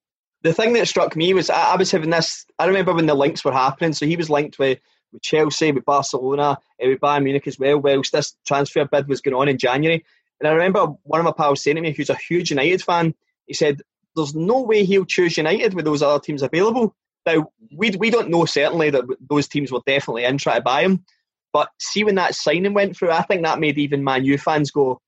the 0.42 0.52
thing 0.52 0.74
that 0.74 0.86
struck 0.86 1.16
me 1.16 1.32
was 1.32 1.48
I, 1.48 1.72
I 1.72 1.76
was 1.76 1.90
having 1.90 2.10
this. 2.10 2.44
I 2.58 2.66
remember 2.66 2.92
when 2.92 3.06
the 3.06 3.14
links 3.14 3.42
were 3.42 3.52
happening. 3.54 3.94
So 3.94 4.04
he 4.04 4.16
was 4.16 4.28
linked 4.28 4.58
with, 4.58 4.80
with 5.14 5.22
Chelsea, 5.22 5.72
with 5.72 5.84
Barcelona, 5.86 6.58
eh, 6.78 6.88
with 6.88 7.00
Bayern 7.00 7.22
Munich 7.24 7.46
as 7.46 7.58
well. 7.58 7.78
Whilst 7.78 8.12
this 8.12 8.36
transfer 8.46 8.84
bid 8.84 9.08
was 9.08 9.22
going 9.22 9.34
on 9.34 9.48
in 9.48 9.56
January, 9.56 10.04
and 10.40 10.48
I 10.48 10.52
remember 10.52 10.86
one 11.04 11.20
of 11.20 11.24
my 11.24 11.32
pals 11.32 11.62
saying 11.62 11.76
to 11.76 11.80
me, 11.80 11.92
who's 11.92 12.10
a 12.10 12.16
huge 12.16 12.50
United 12.50 12.82
fan, 12.82 13.14
he 13.46 13.54
said, 13.54 13.80
"There's 14.14 14.34
no 14.34 14.60
way 14.60 14.84
he'll 14.84 15.06
choose 15.06 15.38
United 15.38 15.72
with 15.72 15.86
those 15.86 16.02
other 16.02 16.20
teams 16.20 16.42
available." 16.42 16.94
Now 17.24 17.48
we 17.74 17.90
we 17.92 18.10
don't 18.10 18.28
know 18.28 18.44
certainly 18.44 18.90
that 18.90 19.04
those 19.30 19.48
teams 19.48 19.72
were 19.72 19.80
definitely 19.86 20.24
in 20.24 20.36
trying 20.36 20.56
to 20.56 20.62
buy 20.62 20.82
him, 20.82 21.04
but 21.52 21.70
see 21.78 22.04
when 22.04 22.16
that 22.16 22.34
signing 22.34 22.74
went 22.74 22.96
through, 22.96 23.12
I 23.12 23.22
think 23.22 23.42
that 23.44 23.60
made 23.60 23.78
even 23.78 24.04
Man 24.04 24.24
U 24.26 24.36
fans 24.36 24.70
go, 24.70 25.00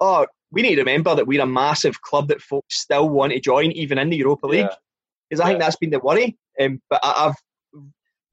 "Oh." 0.00 0.26
We 0.50 0.62
need 0.62 0.76
to 0.76 0.82
remember 0.82 1.16
that 1.16 1.26
we're 1.26 1.42
a 1.42 1.46
massive 1.46 2.00
club 2.00 2.28
that 2.28 2.40
folks 2.40 2.78
still 2.78 3.08
want 3.08 3.32
to 3.32 3.40
join, 3.40 3.72
even 3.72 3.98
in 3.98 4.08
the 4.08 4.16
Europa 4.18 4.46
League 4.46 4.66
Yeah. 4.70 4.76
because 5.28 5.40
I 5.40 5.48
think 5.48 5.58
that's 5.58 5.74
been 5.74 5.90
the 5.90 5.98
worry. 5.98 6.38
Um, 6.60 6.80
but 6.88 7.00
I, 7.02 7.26
I've 7.26 7.34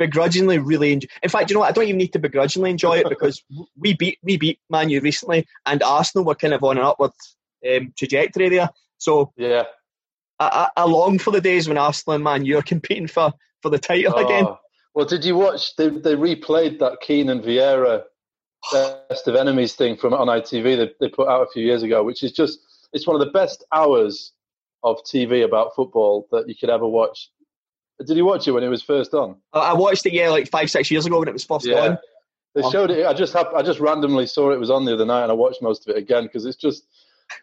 begrudgingly 0.02 0.58
really 0.58 0.94
enjoyed. 0.94 1.10
In 1.22 1.30
fact, 1.30 1.50
you 1.50 1.54
know 1.54 1.60
what? 1.60 1.70
I 1.70 1.72
don't 1.74 1.86
even 1.86 1.98
need 1.98 2.14
to 2.14 2.20
begrudgingly 2.20 2.72
enjoy 2.72 2.98
it 2.98 3.10
because 3.10 3.44
we 3.78 3.94
beat 3.94 4.18
we 4.24 4.38
beat 4.38 4.60
Man 4.70 4.90
U 4.90 5.00
recently, 5.00 5.48
and 5.66 5.84
Arsenal 5.84 6.26
were 6.26 6.36
kind 6.36 6.54
of 6.54 6.64
on 6.64 6.78
an 6.78 6.84
upward 6.84 7.12
um, 7.70 7.94
trajectory 7.98 8.50
there. 8.50 8.70
So 8.98 9.32
Yeah. 9.38 9.64
I, 10.40 10.70
I, 10.76 10.82
I 10.82 10.86
long 10.86 11.20
for 11.20 11.30
the 11.30 11.42
days 11.42 11.68
when 11.68 11.78
Arsenal 11.78 12.16
and 12.16 12.24
Man 12.24 12.46
U 12.46 12.58
are 12.58 12.62
competing 12.74 13.08
for 13.08 13.32
for 13.62 13.70
the 13.70 13.80
title 13.80 14.16
again. 14.16 14.46
Oh. 14.48 14.58
Well, 14.94 15.06
did 15.06 15.24
you 15.24 15.36
watch? 15.36 15.76
They 15.76 15.90
they 15.90 16.16
replayed 16.16 16.80
that 16.80 17.00
Keane 17.02 17.30
and 17.30 17.44
Vieira 17.44 18.04
best 18.72 19.28
of 19.28 19.36
enemies 19.36 19.76
thing 19.76 19.98
from 19.98 20.14
on 20.14 20.28
ITV 20.28 20.78
that 20.78 21.00
they 21.00 21.10
put 21.10 21.28
out 21.28 21.44
a 21.44 21.52
few 21.52 21.64
years 21.64 21.84
ago, 21.84 22.04
which 22.04 22.24
is 22.24 22.32
just 22.32 22.60
it's 22.92 23.08
one 23.08 23.16
of 23.16 23.26
the 23.26 23.32
best 23.32 23.64
hours 23.72 24.34
of 24.84 24.98
TV 25.04 25.46
about 25.46 25.76
football 25.76 26.28
that 26.32 26.50
you 26.50 26.56
could 26.56 26.72
ever 26.72 26.88
watch. 26.88 27.30
Did 28.06 28.18
you 28.18 28.26
watch 28.26 28.48
it 28.48 28.52
when 28.52 28.64
it 28.64 28.68
was 28.70 28.82
first 28.82 29.14
on? 29.14 29.38
I, 29.54 29.60
I 29.60 29.74
watched 29.74 30.06
it 30.06 30.14
yeah 30.14 30.30
like 30.30 30.50
five 30.50 30.72
six 30.72 30.90
years 30.90 31.06
ago 31.06 31.20
when 31.20 31.28
it 31.28 31.34
was 31.34 31.44
first 31.46 31.66
Yeah. 31.68 31.80
on. 31.82 31.98
They 32.56 32.62
Oh. 32.64 32.72
showed 32.72 32.92
it. 32.92 33.06
I 33.06 33.14
just 33.14 33.34
hap- 33.34 33.54
I 33.56 33.62
just 33.62 33.80
randomly 33.80 34.26
saw 34.28 34.52
it 34.52 34.60
was 34.60 34.70
on 34.72 34.86
the 34.86 34.94
other 34.94 35.06
night, 35.06 35.24
and 35.24 35.32
I 35.32 35.36
watched 35.36 35.62
most 35.62 35.88
of 35.88 35.96
it 35.96 36.00
again 36.00 36.24
because 36.24 36.46
it's 36.46 36.58
just 36.58 36.84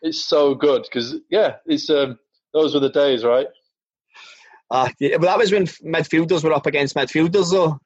it's 0.02 0.24
so 0.24 0.54
good. 0.54 0.82
Because 0.82 1.14
yeah, 1.30 1.56
it's 1.66 1.88
um, 1.90 2.18
those 2.52 2.74
were 2.74 2.80
the 2.80 2.90
days, 2.90 3.24
right? 3.24 3.46
Uh, 4.70 4.88
yeah, 4.98 5.10
well, 5.16 5.30
that 5.30 5.38
was 5.38 5.50
when 5.52 5.64
midfielders 5.66 6.44
were 6.44 6.52
up 6.52 6.66
against 6.66 6.94
midfielders 6.94 7.50
though. 7.52 7.78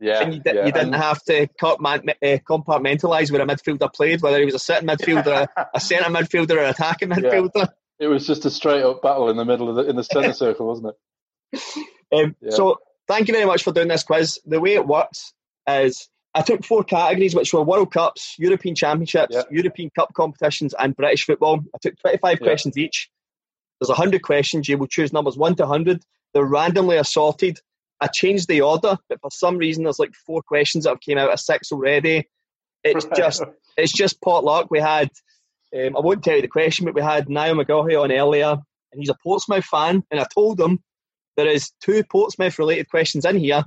Yeah, 0.00 0.22
and 0.22 0.34
you, 0.34 0.40
di- 0.40 0.52
yeah. 0.54 0.66
you 0.66 0.70
didn't 0.72 0.94
And- 0.94 1.02
have 1.02 1.20
to 1.24 1.48
compartment- 1.58 2.18
uh, 2.22 2.38
compartmentalize 2.48 3.32
where 3.32 3.40
a 3.42 3.46
midfielder 3.46 3.92
played, 3.92 4.22
whether 4.22 4.38
he 4.38 4.44
was 4.44 4.54
a 4.54 4.58
sitting 4.60 4.86
midfielder, 4.88 5.48
a, 5.56 5.66
a 5.74 5.80
centre 5.80 6.08
midfielder, 6.08 6.52
or 6.52 6.58
an 6.60 6.70
attacking 6.70 7.08
midfielder. 7.08 7.68
it 7.98 8.06
was 8.06 8.24
just 8.24 8.44
a 8.44 8.50
straight 8.50 8.84
up 8.84 9.02
battle 9.02 9.28
in 9.28 9.36
the 9.36 9.44
middle 9.44 9.68
of 9.68 9.74
the 9.74 9.90
in 9.90 9.96
the 9.96 10.04
centre 10.04 10.32
circle, 10.44 10.68
wasn't 10.68 10.88
it? 10.88 10.94
Um, 12.10 12.34
Yeah. 12.40 12.50
So, 12.52 12.78
thank 13.06 13.28
you 13.28 13.34
very 13.34 13.44
much 13.44 13.62
for 13.62 13.70
doing 13.72 13.88
this 13.88 14.02
quiz. 14.02 14.40
The 14.46 14.60
way 14.60 14.74
it 14.74 14.86
works 14.86 15.34
is 15.68 16.08
I 16.34 16.40
took 16.40 16.64
four 16.64 16.82
categories, 16.82 17.34
which 17.34 17.52
were 17.52 17.62
World 17.62 17.92
Cups, 17.92 18.34
European 18.38 18.74
Championships, 18.74 19.34
Yeah. 19.34 19.42
European 19.50 19.90
Cup 19.90 20.14
competitions, 20.14 20.74
and 20.78 20.96
British 20.96 21.26
football. 21.26 21.60
I 21.74 21.78
took 21.82 21.98
25 22.00 22.38
Yeah. 22.40 22.46
questions 22.46 22.78
each. 22.78 23.10
There's 23.78 23.90
100 23.90 24.22
questions. 24.22 24.68
You 24.68 24.78
will 24.78 24.86
choose 24.86 25.12
numbers 25.12 25.36
1 25.36 25.56
to 25.56 25.64
100. 25.64 26.02
They're 26.32 26.44
randomly 26.44 26.96
assorted. 26.96 27.60
I 28.00 28.06
changed 28.06 28.48
the 28.48 28.60
order, 28.62 28.96
but 29.08 29.20
for 29.20 29.30
some 29.30 29.58
reason, 29.58 29.84
there's 29.84 29.98
like 29.98 30.14
four 30.14 30.40
questions 30.42 30.84
that 30.84 30.90
have 30.90 31.00
came 31.00 31.18
out 31.18 31.30
of 31.32 31.40
six 31.40 31.72
already. 31.72 32.26
It's 32.84 33.04
just 33.16 33.42
it's 33.76 33.92
just 33.92 34.20
pot 34.22 34.44
luck. 34.44 34.68
We 34.70 34.80
had, 34.80 35.10
um, 35.76 35.96
I 35.96 36.00
won't 36.00 36.22
tell 36.24 36.36
you 36.36 36.42
the 36.42 36.48
question, 36.48 36.84
but 36.86 36.94
we 36.94 37.02
had 37.02 37.28
Niall 37.28 37.56
McGaughy 37.56 38.00
on 38.00 38.12
earlier, 38.12 38.52
and 38.92 39.00
he's 39.00 39.08
a 39.10 39.16
Portsmouth 39.22 39.64
fan, 39.64 40.04
and 40.10 40.20
I 40.20 40.26
told 40.32 40.60
him 40.60 40.82
there 41.38 41.46
is 41.46 41.70
two 41.80 42.02
Portsmouth 42.02 42.58
related 42.58 42.90
questions 42.90 43.24
in 43.24 43.36
here, 43.36 43.64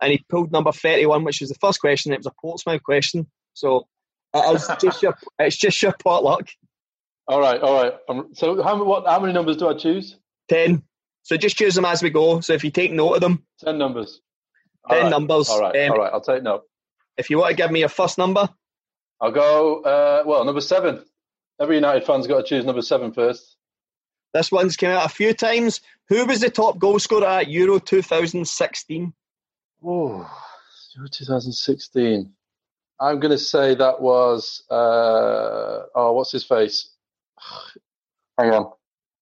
and 0.00 0.12
he 0.12 0.24
pulled 0.28 0.52
number 0.52 0.70
31, 0.70 1.24
which 1.24 1.40
was 1.40 1.50
the 1.50 1.58
first 1.60 1.80
question. 1.80 2.12
It 2.12 2.20
was 2.20 2.26
a 2.26 2.40
Portsmouth 2.40 2.80
question. 2.84 3.26
So 3.54 3.88
it 4.32 4.54
is 4.54 4.70
just 4.80 5.02
your, 5.02 5.18
it's 5.36 5.56
just 5.56 5.82
your 5.82 5.92
potluck. 6.02 6.48
All 7.26 7.40
right, 7.40 7.60
all 7.60 7.82
right. 7.82 7.94
Um, 8.08 8.28
so 8.34 8.62
how, 8.62 8.82
what, 8.84 9.04
how 9.04 9.18
many 9.18 9.32
numbers 9.32 9.56
do 9.56 9.68
I 9.68 9.74
choose? 9.74 10.16
10. 10.48 10.80
So 11.24 11.36
just 11.36 11.58
choose 11.58 11.74
them 11.74 11.84
as 11.84 12.04
we 12.04 12.10
go. 12.10 12.38
So 12.40 12.52
if 12.52 12.62
you 12.62 12.70
take 12.70 12.92
note 12.92 13.14
of 13.14 13.20
them, 13.20 13.44
10 13.64 13.76
numbers. 13.76 14.20
10 14.88 15.02
right. 15.02 15.10
numbers. 15.10 15.48
All 15.50 15.60
right, 15.60 15.76
um, 15.76 15.92
all 15.92 15.98
right. 15.98 16.12
I'll 16.12 16.20
take 16.20 16.44
note. 16.44 16.62
If 17.16 17.30
you 17.30 17.38
want 17.38 17.50
to 17.50 17.56
give 17.56 17.72
me 17.72 17.80
your 17.80 17.88
first 17.88 18.16
number, 18.16 18.48
I'll 19.20 19.32
go, 19.32 19.82
uh, 19.82 20.22
well, 20.24 20.44
number 20.44 20.60
seven. 20.60 21.04
Every 21.60 21.74
United 21.74 22.06
fan's 22.06 22.28
got 22.28 22.36
to 22.36 22.42
choose 22.44 22.64
number 22.64 22.82
seven 22.82 23.12
first. 23.12 23.56
This 24.34 24.52
one's 24.52 24.76
came 24.76 24.90
out 24.90 25.06
a 25.06 25.08
few 25.08 25.32
times. 25.32 25.80
Who 26.08 26.26
was 26.26 26.40
the 26.40 26.50
top 26.50 26.78
goal 26.78 26.98
scorer 26.98 27.26
at 27.26 27.48
Euro 27.48 27.78
2016? 27.78 29.12
Oh, 29.84 30.30
Euro 30.96 31.08
2016. 31.10 32.32
I'm 33.00 33.20
going 33.20 33.30
to 33.30 33.38
say 33.38 33.74
that 33.74 34.00
was, 34.00 34.64
uh, 34.70 35.82
oh, 35.94 36.12
what's 36.12 36.32
his 36.32 36.44
face? 36.44 36.90
Hang 38.38 38.52
on. 38.52 38.72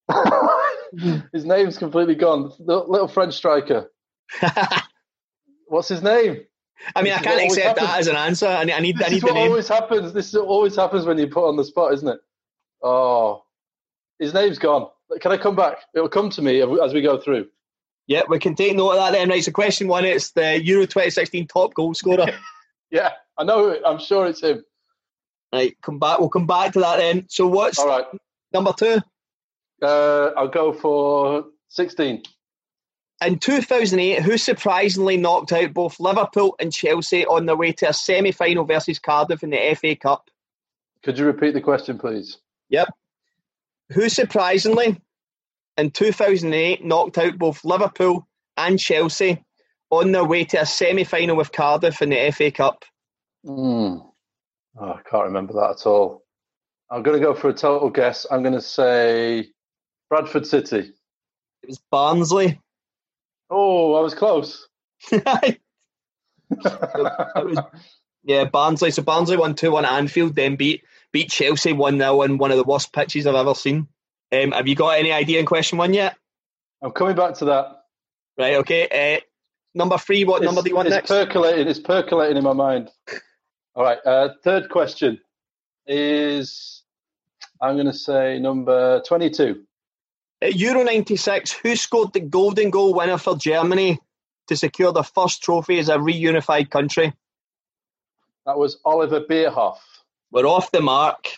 his 1.32 1.44
name's 1.44 1.78
completely 1.78 2.14
gone. 2.14 2.52
The 2.58 2.76
little 2.76 3.08
French 3.08 3.34
striker. 3.34 3.90
what's 5.66 5.88
his 5.88 6.02
name? 6.02 6.42
I 6.94 7.02
mean, 7.02 7.12
this 7.12 7.20
I 7.20 7.24
can't 7.24 7.42
accept 7.42 7.80
that 7.80 7.98
as 7.98 8.06
an 8.06 8.16
answer. 8.16 8.46
I 8.46 8.64
need, 8.64 8.72
I 8.72 8.80
need, 8.80 8.98
this 8.98 9.06
I 9.06 9.10
need 9.10 9.16
is 9.16 9.24
what 9.24 9.36
always 9.36 9.68
happens. 9.68 10.12
This 10.12 10.34
always 10.34 10.76
happens 10.76 11.06
when 11.06 11.18
you 11.18 11.26
put 11.26 11.48
on 11.48 11.56
the 11.56 11.64
spot, 11.64 11.94
isn't 11.94 12.08
it? 12.08 12.20
Oh, 12.82 13.44
his 14.18 14.34
name's 14.34 14.58
gone. 14.58 14.88
Can 15.20 15.32
I 15.32 15.36
come 15.36 15.56
back? 15.56 15.78
It'll 15.94 16.08
come 16.08 16.30
to 16.30 16.42
me 16.42 16.60
as 16.60 16.92
we 16.92 17.00
go 17.00 17.18
through. 17.18 17.48
Yeah, 18.06 18.22
we 18.28 18.38
can 18.38 18.54
take 18.54 18.76
note 18.76 18.90
of 18.90 18.96
that 18.96 19.12
then. 19.12 19.28
Right, 19.28 19.42
so 19.42 19.50
question 19.50 19.88
one, 19.88 20.04
it's 20.04 20.30
the 20.32 20.62
Euro 20.64 20.82
2016 20.86 21.48
top 21.48 21.74
goal 21.74 21.94
scorer. 21.94 22.26
yeah, 22.90 23.10
I 23.36 23.44
know. 23.44 23.76
I'm 23.84 23.98
sure 23.98 24.26
it's 24.26 24.42
him. 24.42 24.64
Right, 25.52 25.76
come 25.82 25.98
back. 25.98 26.18
We'll 26.18 26.28
come 26.28 26.46
back 26.46 26.72
to 26.74 26.80
that 26.80 26.98
then. 26.98 27.26
So 27.28 27.46
what's 27.46 27.78
All 27.78 27.88
right. 27.88 28.04
number 28.52 28.72
two? 28.72 29.00
Uh, 29.82 30.30
I'll 30.36 30.48
go 30.48 30.72
for 30.72 31.46
16. 31.68 32.22
In 33.24 33.38
2008, 33.38 34.22
who 34.22 34.36
surprisingly 34.36 35.16
knocked 35.16 35.52
out 35.52 35.72
both 35.72 35.98
Liverpool 35.98 36.54
and 36.60 36.72
Chelsea 36.72 37.24
on 37.26 37.46
their 37.46 37.56
way 37.56 37.72
to 37.72 37.88
a 37.88 37.92
semi 37.92 38.30
final 38.30 38.64
versus 38.64 38.98
Cardiff 38.98 39.42
in 39.42 39.50
the 39.50 39.74
FA 39.80 39.96
Cup? 39.96 40.30
Could 41.02 41.18
you 41.18 41.24
repeat 41.24 41.54
the 41.54 41.60
question, 41.60 41.98
please? 41.98 42.38
Yep. 42.68 42.88
Who 43.92 44.08
surprisingly 44.08 45.00
in 45.76 45.90
2008 45.90 46.84
knocked 46.84 47.18
out 47.18 47.38
both 47.38 47.64
Liverpool 47.64 48.26
and 48.56 48.78
Chelsea 48.78 49.44
on 49.90 50.12
their 50.12 50.24
way 50.24 50.44
to 50.44 50.62
a 50.62 50.66
semi 50.66 51.04
final 51.04 51.36
with 51.36 51.52
Cardiff 51.52 52.02
in 52.02 52.10
the 52.10 52.32
FA 52.32 52.50
Cup? 52.50 52.84
Mm. 53.44 54.04
Oh, 54.78 54.92
I 54.92 55.00
can't 55.08 55.24
remember 55.24 55.54
that 55.54 55.80
at 55.80 55.86
all. 55.86 56.22
I'm 56.90 57.02
going 57.02 57.18
to 57.18 57.24
go 57.24 57.34
for 57.34 57.48
a 57.48 57.54
total 57.54 57.90
guess. 57.90 58.26
I'm 58.30 58.42
going 58.42 58.54
to 58.54 58.60
say 58.60 59.48
Bradford 60.08 60.46
City. 60.46 60.92
It 61.62 61.68
was 61.68 61.80
Barnsley. 61.90 62.60
Oh, 63.50 63.94
I 63.94 64.00
was 64.00 64.14
close. 64.14 64.68
was, 65.10 65.56
yeah, 68.24 68.44
Barnsley. 68.44 68.90
So 68.90 69.02
Barnsley 69.02 69.36
won 69.36 69.54
2 69.54 69.70
1 69.70 69.84
Anfield, 69.84 70.34
then 70.34 70.56
beat 70.56 70.82
beat 71.16 71.30
Chelsea 71.30 71.72
1 71.72 71.96
0 71.96 72.22
on 72.24 72.36
one 72.36 72.50
of 72.50 72.58
the 72.58 72.64
worst 72.64 72.92
pitches 72.92 73.26
I've 73.26 73.36
ever 73.36 73.54
seen. 73.54 73.88
Um, 74.30 74.52
have 74.52 74.68
you 74.68 74.74
got 74.74 74.98
any 74.98 75.12
idea 75.12 75.40
in 75.40 75.46
question 75.46 75.78
one 75.78 75.94
yet? 75.94 76.14
I'm 76.82 76.90
coming 76.90 77.16
back 77.16 77.32
to 77.36 77.46
that. 77.46 77.84
Right, 78.38 78.56
okay. 78.56 79.16
Uh, 79.16 79.20
number 79.74 79.96
three, 79.96 80.24
what 80.24 80.42
it's, 80.42 80.44
number 80.44 80.60
do 80.60 80.68
you 80.68 80.76
want 80.76 80.88
it's 80.88 80.94
next? 80.94 81.08
Percolating, 81.08 81.68
it's 81.68 81.78
percolating 81.78 82.36
in 82.36 82.44
my 82.44 82.52
mind. 82.52 82.90
All 83.74 83.82
right, 83.82 83.96
uh, 84.04 84.34
third 84.44 84.68
question 84.68 85.18
is 85.86 86.82
I'm 87.62 87.76
going 87.76 87.86
to 87.86 87.94
say 87.94 88.38
number 88.38 89.00
22. 89.08 89.62
At 90.42 90.54
Euro 90.56 90.82
96, 90.82 91.50
who 91.52 91.76
scored 91.76 92.12
the 92.12 92.20
golden 92.20 92.68
goal 92.68 92.92
winner 92.92 93.16
for 93.16 93.38
Germany 93.38 93.98
to 94.48 94.56
secure 94.56 94.92
the 94.92 95.02
first 95.02 95.42
trophy 95.42 95.78
as 95.78 95.88
a 95.88 95.96
reunified 95.96 96.68
country? 96.68 97.14
That 98.44 98.58
was 98.58 98.80
Oliver 98.84 99.22
Bierhoff. 99.22 99.78
We're 100.30 100.46
off 100.46 100.70
the 100.70 100.80
mark. 100.80 101.28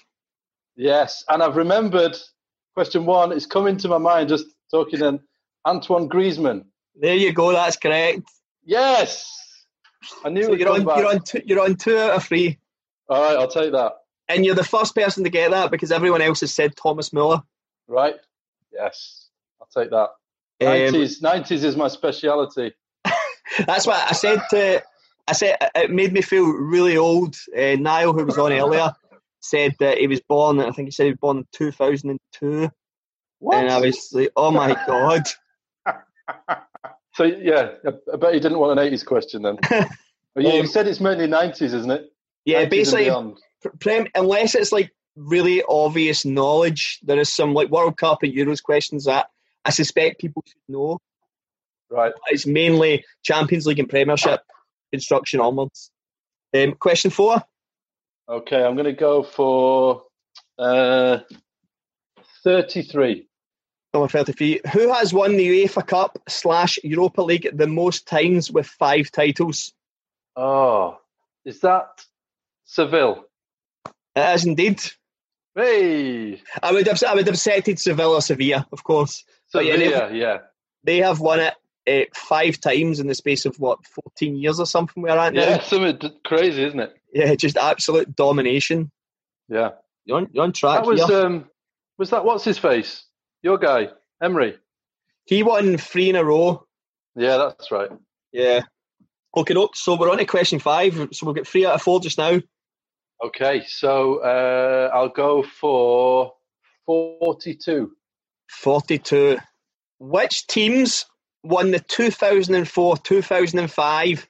Yes, 0.76 1.24
and 1.28 1.42
I've 1.42 1.56
remembered 1.56 2.16
question 2.74 3.04
one. 3.04 3.32
It's 3.32 3.46
coming 3.46 3.76
to 3.78 3.88
my 3.88 3.98
mind 3.98 4.28
just 4.28 4.46
talking 4.70 5.00
in 5.00 5.20
Antoine 5.66 6.08
Griezmann. 6.08 6.64
There 6.94 7.16
you 7.16 7.32
go. 7.32 7.52
That's 7.52 7.76
correct. 7.76 8.22
Yes, 8.64 9.30
I 10.24 10.28
knew 10.28 10.44
so 10.44 10.52
you're 10.54 10.70
on. 10.70 10.82
You're 10.82 11.08
on. 11.08 11.22
Two, 11.22 11.42
you're 11.44 11.60
on 11.60 11.76
two 11.76 11.96
out 11.96 12.12
of 12.12 12.24
three. 12.24 12.58
All 13.08 13.22
right, 13.22 13.36
I'll 13.36 13.48
take 13.48 13.72
that. 13.72 13.92
And 14.28 14.44
you're 14.44 14.54
the 14.54 14.64
first 14.64 14.94
person 14.94 15.24
to 15.24 15.30
get 15.30 15.50
that 15.50 15.70
because 15.70 15.90
everyone 15.90 16.20
else 16.20 16.40
has 16.40 16.52
said 16.52 16.76
Thomas 16.76 17.12
Muller. 17.12 17.42
Right. 17.86 18.16
Yes, 18.72 19.28
I'll 19.60 19.82
take 19.82 19.90
that. 19.90 20.10
Nineties, 20.60 21.24
um, 21.24 21.30
nineties 21.30 21.64
is 21.64 21.76
my 21.76 21.88
speciality. 21.88 22.72
that's 23.66 23.86
what 23.86 23.96
I 23.96 24.12
said 24.12 24.40
to. 24.50 24.82
I 25.28 25.32
said 25.32 25.56
it 25.74 25.90
made 25.90 26.12
me 26.12 26.22
feel 26.22 26.46
really 26.46 26.96
old. 26.96 27.36
Uh, 27.56 27.76
Niall, 27.78 28.14
who 28.14 28.24
was 28.24 28.38
on 28.38 28.50
earlier, 28.50 28.92
said 29.40 29.74
that 29.78 29.98
he 29.98 30.06
was 30.06 30.20
born. 30.20 30.58
I 30.58 30.70
think 30.70 30.88
he 30.88 30.90
said 30.90 31.04
he 31.04 31.12
was 31.12 31.20
born 31.20 31.38
in 31.38 31.46
two 31.52 31.70
thousand 31.70 32.10
and 32.10 32.20
two. 32.32 32.70
And 33.52 33.70
I 33.70 33.78
was 33.78 34.08
like, 34.12 34.30
"Oh 34.36 34.50
my 34.50 34.72
god!" 34.86 35.24
so 37.14 37.24
yeah, 37.24 37.72
I 38.12 38.16
bet 38.16 38.34
you 38.34 38.40
didn't 38.40 38.58
want 38.58 38.78
an 38.78 38.84
eighties 38.84 39.02
question 39.02 39.42
then. 39.42 39.58
you 40.36 40.60
um, 40.60 40.66
said 40.66 40.88
it's 40.88 41.00
mainly 41.00 41.26
nineties, 41.26 41.74
isn't 41.74 41.90
it? 41.90 42.10
Yeah, 42.46 42.64
basically, 42.64 43.10
unless 44.14 44.54
it's 44.54 44.72
like 44.72 44.92
really 45.14 45.62
obvious 45.68 46.24
knowledge. 46.24 47.00
There 47.02 47.18
is 47.18 47.32
some 47.32 47.52
like 47.52 47.68
World 47.68 47.98
Cup 47.98 48.22
and 48.22 48.32
Euros 48.32 48.62
questions 48.62 49.04
that 49.04 49.28
I 49.64 49.70
suspect 49.70 50.20
people 50.20 50.42
should 50.46 50.56
know. 50.68 51.00
Right. 51.90 52.12
It's 52.28 52.46
mainly 52.46 53.04
Champions 53.22 53.66
League 53.66 53.78
and 53.78 53.88
Premiership 53.88 54.40
construction 54.92 55.40
onwards. 55.40 55.90
Um, 56.54 56.74
question 56.74 57.10
four. 57.10 57.42
Okay, 58.28 58.62
I'm 58.62 58.74
going 58.74 58.84
to 58.84 58.92
go 58.92 59.22
for 59.22 60.04
uh, 60.58 61.18
33. 62.44 63.26
Number 63.94 64.08
33. 64.08 64.60
Who 64.72 64.92
has 64.92 65.14
won 65.14 65.36
the 65.36 65.64
UEFA 65.64 65.86
Cup 65.86 66.18
slash 66.28 66.78
Europa 66.84 67.22
League 67.22 67.48
the 67.54 67.66
most 67.66 68.06
times 68.06 68.50
with 68.50 68.66
five 68.66 69.10
titles? 69.10 69.72
Oh, 70.36 70.98
is 71.44 71.60
that 71.60 71.88
Seville? 72.64 73.24
It 74.14 74.34
is 74.34 74.44
indeed. 74.44 74.82
Hey, 75.54 76.42
I 76.62 76.72
would 76.72 76.86
have 76.86 77.02
I 77.02 77.14
would 77.14 77.26
have 77.26 77.38
cited 77.38 77.78
Sevilla, 77.78 78.20
Sevilla, 78.22 78.66
of 78.70 78.84
course. 78.84 79.24
Sevilla, 79.48 79.78
yeah, 79.78 80.10
yeah. 80.10 80.38
They 80.84 80.98
have 80.98 81.18
won 81.18 81.40
it 81.40 81.54
uh, 81.88 82.04
five 82.14 82.60
times 82.60 83.00
in 83.00 83.06
the 83.06 83.14
space 83.14 83.46
of 83.46 83.58
what 83.58 83.78
fourteen 83.86 84.36
years 84.36 84.60
or 84.60 84.66
something. 84.66 85.02
We're 85.02 85.10
at 85.10 85.34
yeah, 85.34 85.56
now. 85.56 85.58
Something 85.62 86.12
crazy, 86.24 86.64
isn't 86.64 86.80
it? 86.80 86.94
Yeah, 87.12 87.34
just 87.34 87.56
absolute 87.56 88.14
domination. 88.14 88.90
Yeah, 89.48 89.70
you're 90.04 90.18
on, 90.18 90.28
you're 90.32 90.44
on 90.44 90.52
track. 90.52 90.82
That 90.82 90.86
was 90.86 91.04
here. 91.04 91.26
um, 91.26 91.48
was 91.98 92.10
that 92.10 92.24
what's 92.24 92.44
his 92.44 92.58
face? 92.58 93.04
Your 93.42 93.58
guy, 93.58 93.88
Emery. 94.22 94.56
He 95.24 95.42
won 95.42 95.76
three 95.76 96.10
in 96.10 96.16
a 96.16 96.24
row. 96.24 96.66
Yeah, 97.14 97.36
that's 97.36 97.70
right. 97.70 97.90
Yeah. 98.32 98.62
Okay, 99.36 99.54
so 99.74 99.96
we're 99.96 100.10
on 100.10 100.18
to 100.18 100.24
question 100.24 100.58
five. 100.58 100.94
So 101.12 101.26
we'll 101.26 101.34
get 101.34 101.46
three 101.46 101.66
out 101.66 101.74
of 101.74 101.82
four 101.82 102.00
just 102.00 102.18
now. 102.18 102.40
Okay, 103.24 103.64
so 103.66 104.18
uh, 104.18 104.90
I'll 104.94 105.08
go 105.08 105.42
for 105.42 106.32
42. 106.86 107.92
42. 108.48 109.38
Which 109.98 110.46
teams 110.46 111.04
won 111.42 111.70
the 111.70 111.80
2004 111.80 112.96
2005 112.98 114.28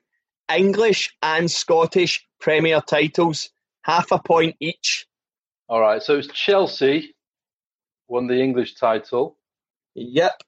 English 0.57 1.17
and 1.23 1.51
Scottish 1.51 2.27
Premier 2.41 2.81
titles? 2.81 3.51
Half 3.83 4.13
a 4.13 4.19
point 4.19 4.57
each. 4.61 5.07
All 5.69 5.81
right, 5.81 6.03
so 6.03 6.19
it's 6.19 6.29
Chelsea 6.29 7.15
won 8.09 8.27
the 8.27 8.41
English 8.41 8.75
title. 8.75 9.37
Yep. 9.95 10.43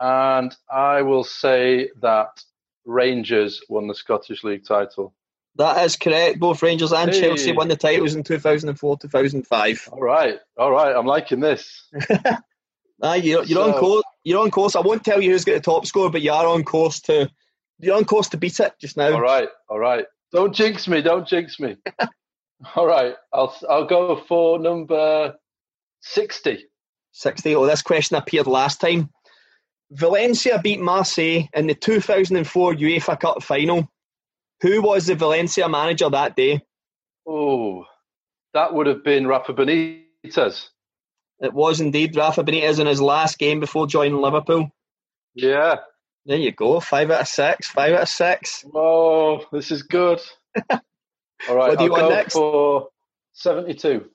And 0.00 0.54
I 0.70 1.02
will 1.02 1.24
say 1.24 1.90
that 2.02 2.42
Rangers 2.84 3.62
won 3.68 3.86
the 3.86 3.94
Scottish 3.94 4.44
League 4.44 4.66
title. 4.66 5.14
That 5.56 5.84
is 5.84 5.96
correct. 5.96 6.40
Both 6.40 6.62
Rangers 6.62 6.92
and 6.92 7.12
hey. 7.12 7.20
Chelsea 7.20 7.52
won 7.52 7.68
the 7.68 7.76
titles 7.76 8.14
in 8.14 8.24
2004 8.24 8.98
2005. 8.98 9.88
All 9.92 10.00
right. 10.00 10.40
All 10.58 10.72
right. 10.72 10.94
I'm 10.94 11.06
liking 11.06 11.40
this. 11.40 11.88
ah, 13.02 13.14
you're, 13.14 13.44
you're 13.44 13.64
so, 13.64 13.72
on 13.72 13.78
course. 13.78 14.04
You're 14.24 14.42
on 14.42 14.50
course. 14.50 14.74
I 14.74 14.80
won't 14.80 15.04
tell 15.04 15.22
you 15.22 15.30
who's 15.30 15.44
got 15.44 15.54
the 15.54 15.60
top 15.60 15.86
score, 15.86 16.10
but 16.10 16.22
you 16.22 16.32
are 16.32 16.46
on 16.46 16.64
course 16.64 17.00
to 17.02 17.30
you're 17.78 17.96
on 17.96 18.04
course 18.04 18.28
to 18.30 18.36
beat 18.36 18.58
it 18.60 18.72
just 18.80 18.96
now. 18.96 19.12
All 19.12 19.20
right. 19.20 19.48
All 19.68 19.78
right. 19.78 20.06
Don't 20.32 20.54
jinx 20.54 20.88
me. 20.88 21.02
Don't 21.02 21.28
jinx 21.28 21.60
me. 21.60 21.76
all 22.76 22.86
right. 22.86 23.14
I'll 23.32 23.54
I'll 23.68 23.86
go 23.86 24.16
for 24.26 24.58
number 24.58 25.34
60. 26.00 26.64
60. 27.12 27.54
Oh, 27.54 27.66
this 27.66 27.82
question 27.82 28.16
appeared 28.16 28.46
last 28.46 28.80
time. 28.80 29.10
Valencia 29.90 30.60
beat 30.62 30.80
Marseille 30.80 31.48
in 31.54 31.66
the 31.66 31.74
2004 31.74 32.74
UEFA 32.74 33.20
Cup 33.20 33.42
final. 33.42 33.88
Who 34.62 34.82
was 34.82 35.06
the 35.06 35.14
Valencia 35.14 35.68
manager 35.68 36.08
that 36.08 36.34
day? 36.34 36.62
Oh, 37.26 37.84
that 38.54 38.72
would 38.72 38.86
have 38.86 39.04
been 39.04 39.26
Rafa 39.26 39.52
Benitez. 39.52 40.68
It 41.40 41.52
was 41.52 41.80
indeed 41.80 42.16
Rafa 42.16 42.44
Benitez 42.44 42.78
in 42.80 42.86
his 42.86 43.00
last 43.00 43.38
game 43.38 43.60
before 43.60 43.86
joining 43.86 44.16
Liverpool. 44.20 44.70
Yeah. 45.34 45.76
There 46.26 46.38
you 46.38 46.52
go. 46.52 46.80
Five 46.80 47.10
out 47.10 47.22
of 47.22 47.28
six. 47.28 47.68
Five 47.68 47.92
out 47.92 48.02
of 48.02 48.08
six. 48.08 48.64
Oh, 48.74 49.44
this 49.52 49.70
is 49.70 49.82
good. 49.82 50.20
All 50.70 51.56
right, 51.56 51.70
What 51.70 51.78
do 51.78 51.84
you 51.84 51.92
I'll 51.94 52.00
want 52.00 52.10
go 52.10 52.14
next? 52.14 52.34
for 52.34 52.88
72. 53.32 54.06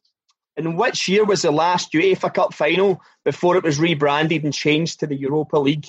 In 0.57 0.75
which 0.75 1.07
year 1.07 1.23
was 1.25 1.43
the 1.43 1.51
last 1.51 1.93
UEFA 1.93 2.33
Cup 2.33 2.53
final 2.53 2.99
before 3.23 3.55
it 3.57 3.63
was 3.63 3.79
rebranded 3.79 4.43
and 4.43 4.53
changed 4.53 4.99
to 5.01 5.07
the 5.07 5.15
Europa 5.15 5.57
League? 5.57 5.85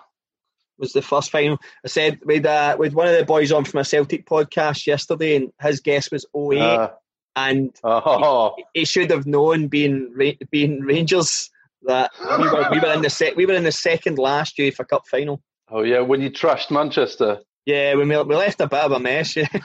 was 0.78 0.92
the 0.92 1.02
first 1.02 1.30
final. 1.30 1.58
I 1.84 1.88
said 1.88 2.18
with 2.24 2.44
uh, 2.44 2.76
with 2.78 2.92
one 2.92 3.06
of 3.06 3.16
the 3.16 3.24
boys 3.24 3.52
on 3.52 3.64
from 3.64 3.80
a 3.80 3.84
Celtic 3.84 4.26
podcast 4.26 4.84
yesterday, 4.86 5.36
and 5.36 5.52
his 5.60 5.80
guess 5.80 6.10
was 6.10 6.26
08, 6.36 6.58
uh, 6.60 6.90
and 7.36 7.70
oh, 7.84 8.56
he 8.74 8.84
should 8.84 9.10
have 9.10 9.26
known 9.26 9.68
being 9.68 10.12
being 10.50 10.80
Rangers 10.80 11.50
that 11.82 12.10
we 12.20 12.48
were 12.50 12.68
we 12.72 12.80
were 12.80 12.92
in 12.92 13.02
the 13.02 13.10
sec- 13.10 13.36
we 13.36 13.46
were 13.46 13.54
in 13.54 13.62
the 13.62 13.70
second 13.72 14.18
last 14.18 14.56
UEFA 14.58 14.88
Cup 14.88 15.06
final. 15.06 15.40
oh 15.70 15.82
yeah, 15.82 16.00
when 16.00 16.20
you 16.20 16.30
trashed 16.30 16.70
Manchester. 16.72 17.38
Yeah, 17.66 17.94
we 17.94 18.04
we 18.04 18.14
left 18.36 18.60
a 18.60 18.66
bit 18.66 18.80
of 18.80 18.92
a 18.92 18.98
mess. 19.00 19.36
Yeah. 19.36 19.48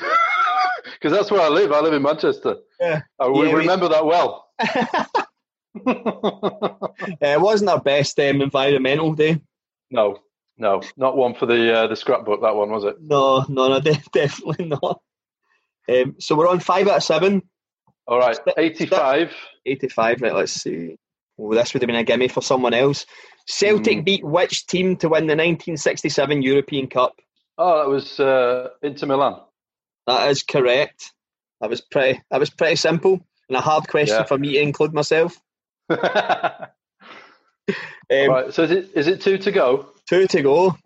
Because 1.00 1.12
that's 1.16 1.30
where 1.30 1.42
I 1.42 1.50
live. 1.50 1.72
I 1.72 1.80
live 1.82 1.94
in 1.94 2.02
Manchester. 2.02 2.56
Yeah. 2.80 3.02
I 3.20 3.28
we 3.28 3.46
Yeah, 3.48 3.54
we- 3.54 3.60
remember 3.60 3.88
that 3.90 4.06
well. 4.06 4.48
Uh, 5.88 7.18
it 7.22 7.40
wasn't 7.42 7.70
our 7.70 7.80
best 7.80 8.20
um, 8.20 8.42
environmental 8.42 9.14
day. 9.14 9.40
no, 9.92 10.18
no, 10.58 10.82
not 10.98 11.16
one 11.16 11.36
for 11.36 11.46
the 11.46 11.72
uh, 11.74 11.88
the 11.88 11.96
scrapbook. 11.96 12.42
That 12.42 12.56
one 12.56 12.72
was 12.72 12.84
it? 12.84 12.96
No, 13.00 13.46
no, 13.48 13.68
no, 13.70 13.80
de- 13.80 14.02
definitely 14.12 14.66
not. 14.66 15.02
Um, 15.88 16.16
so 16.20 16.36
we're 16.36 16.48
on 16.50 16.60
five 16.60 16.88
out 16.88 16.98
of 16.98 17.04
seven. 17.04 17.44
All 18.08 18.18
right, 18.20 18.36
St- 18.36 18.58
85. 18.58 19.32
85, 19.66 20.22
right, 20.22 20.34
let's 20.34 20.54
see. 20.54 20.96
Oh, 21.38 21.54
this 21.54 21.74
would 21.74 21.84
have 21.84 21.88
been 21.88 21.96
a 21.96 22.04
gimme 22.04 22.28
for 22.30 22.42
someone 22.42 22.74
else. 22.74 23.06
Celtic 23.46 24.00
Hmm. 24.00 24.04
beat 24.04 24.24
which 24.26 24.66
team 24.66 24.96
to 24.98 25.10
win 25.10 25.28
the 25.28 25.36
1967 25.36 26.42
European 26.42 26.88
Cup? 26.88 27.14
Oh, 27.58 27.80
that 27.80 27.90
was 27.90 28.20
uh, 28.20 28.70
Inter 28.84 29.08
Milan. 29.08 29.42
That 30.06 30.30
is 30.30 30.44
correct. 30.44 31.12
That 31.62 31.70
was 31.70 31.82
pretty. 31.82 32.22
That 32.32 32.40
was 32.40 32.50
pretty 32.50 32.76
simple 32.76 33.20
and 33.50 33.58
a 33.58 33.62
hard 33.62 33.88
question 33.88 34.18
Yeah. 34.20 34.24
for 34.26 34.38
me 34.38 34.54
to 34.54 34.60
include 34.62 34.94
myself. 34.94 35.36
Um, 38.10 38.30
right, 38.30 38.54
so 38.54 38.64
is 38.64 38.72
it 38.72 38.92
is 38.96 39.08
it 39.08 39.20
two 39.20 39.38
to 39.38 39.52
go? 39.52 39.88
Two 40.08 40.28
to 40.28 40.42
go. 40.42 40.78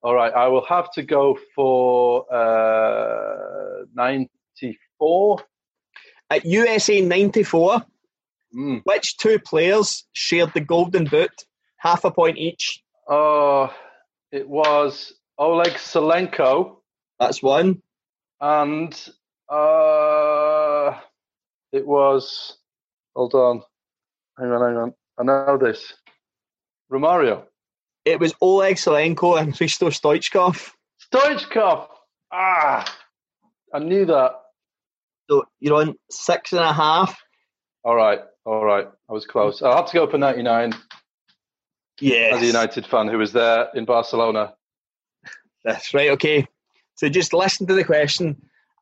All 0.00 0.14
right, 0.14 0.32
I 0.32 0.46
will 0.46 0.64
have 0.66 0.92
to 0.92 1.02
go 1.02 1.36
for 1.56 2.24
uh, 2.32 3.84
94. 3.94 5.40
At 6.30 6.44
USA 6.44 7.00
94, 7.00 7.82
Mm. 8.56 8.80
which 8.84 9.16
two 9.18 9.38
players 9.40 10.04
shared 10.12 10.54
the 10.54 10.60
Golden 10.60 11.04
Boot? 11.06 11.32
Half 11.78 12.04
a 12.04 12.10
point 12.12 12.38
each. 12.38 12.82
Oh, 13.08 13.74
it 14.30 14.48
was 14.48 15.12
Oleg 15.38 15.74
Salenko 15.74 16.76
That's 17.20 17.42
one. 17.42 17.82
and 18.40 18.92
uh, 19.48 20.98
it 21.72 21.86
was. 21.86 22.56
Hold 23.14 23.34
on, 23.34 23.62
hang 24.38 24.50
on, 24.50 24.60
hang 24.68 24.76
on. 24.76 24.94
I 25.18 25.22
know 25.24 25.58
this. 25.58 25.92
Romario. 26.90 27.44
It 28.04 28.20
was 28.20 28.32
Oleg 28.40 28.76
Salenko 28.76 29.38
and 29.40 29.52
Hristo 29.52 29.88
Stoichkov. 29.90 30.70
Stoichkov. 31.12 31.88
Ah, 32.32 32.96
I 33.74 33.78
knew 33.80 34.06
that. 34.06 34.32
So 35.30 35.44
you're 35.60 35.74
on 35.80 35.94
six 36.10 36.52
and 36.52 36.62
a 36.62 36.72
half. 36.72 37.20
All 37.84 37.94
right, 37.96 38.20
all 38.44 38.64
right. 38.64 38.88
I 39.08 39.12
was 39.12 39.26
close. 39.26 39.60
I'll 39.62 39.76
have 39.76 39.86
to 39.86 39.94
go 39.94 40.06
for 40.08 40.18
99 40.18 40.74
Yes. 42.00 42.36
as 42.36 42.42
a 42.42 42.46
United 42.46 42.86
fan 42.86 43.08
who 43.08 43.18
was 43.18 43.32
there 43.32 43.68
in 43.74 43.84
Barcelona. 43.84 44.54
That's 45.64 45.92
right, 45.94 46.10
okay. 46.10 46.46
So 46.94 47.08
just 47.08 47.32
listen 47.32 47.66
to 47.66 47.74
the 47.74 47.84
question. 47.84 48.36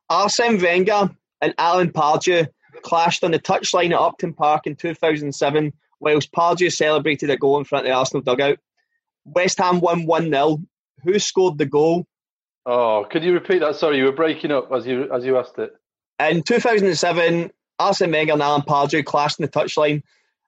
Arsene 0.09 0.61
Wenger 0.61 1.09
and 1.41 1.53
Alan 1.57 1.91
Pardew 1.91 2.47
clashed 2.81 3.23
on 3.23 3.31
the 3.31 3.39
touchline 3.39 3.91
at 3.91 3.99
Upton 3.99 4.33
Park 4.33 4.67
in 4.67 4.75
2007 4.75 5.73
whilst 5.99 6.31
Pardew 6.31 6.71
celebrated 6.71 7.29
a 7.29 7.37
goal 7.37 7.57
in 7.57 7.65
front 7.65 7.85
of 7.85 7.91
the 7.91 7.97
Arsenal 7.97 8.23
dugout. 8.23 8.59
West 9.25 9.59
Ham 9.59 9.81
won 9.81 10.05
1 10.05 10.29
0. 10.29 10.59
Who 11.03 11.19
scored 11.19 11.57
the 11.57 11.65
goal? 11.65 12.07
Oh, 12.65 13.05
could 13.09 13.23
you 13.23 13.33
repeat 13.33 13.59
that? 13.59 13.75
Sorry, 13.75 13.97
you 13.97 14.05
were 14.05 14.11
breaking 14.11 14.51
up 14.51 14.71
as 14.71 14.85
you 14.85 15.11
as 15.13 15.25
you 15.25 15.37
asked 15.37 15.57
it. 15.57 15.73
In 16.19 16.43
2007, 16.43 17.51
Arsene 17.79 18.11
Wenger 18.11 18.33
and 18.33 18.41
Alan 18.41 18.61
Pardew 18.61 19.03
clashed 19.03 19.39
on 19.39 19.45
the 19.45 19.51
touchline 19.51 20.01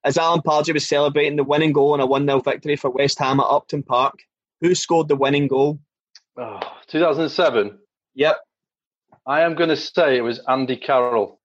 as 0.03 0.17
Alan 0.17 0.41
Pardew 0.41 0.73
was 0.73 0.87
celebrating 0.87 1.35
the 1.35 1.43
winning 1.43 1.73
goal 1.73 1.93
in 1.93 2.01
a 2.01 2.05
1 2.05 2.25
0 2.25 2.39
victory 2.39 2.75
for 2.75 2.89
West 2.89 3.19
Ham 3.19 3.39
at 3.39 3.45
Upton 3.45 3.83
Park. 3.83 4.19
Who 4.61 4.75
scored 4.75 5.07
the 5.07 5.15
winning 5.15 5.47
goal? 5.47 5.79
Oh, 6.39 6.59
2007. 6.87 7.77
Yep, 8.15 8.37
I 9.27 9.41
am 9.41 9.55
going 9.55 9.69
to 9.69 9.75
say 9.75 10.17
it 10.17 10.21
was 10.21 10.39
Andy 10.47 10.77
Carroll. 10.77 11.39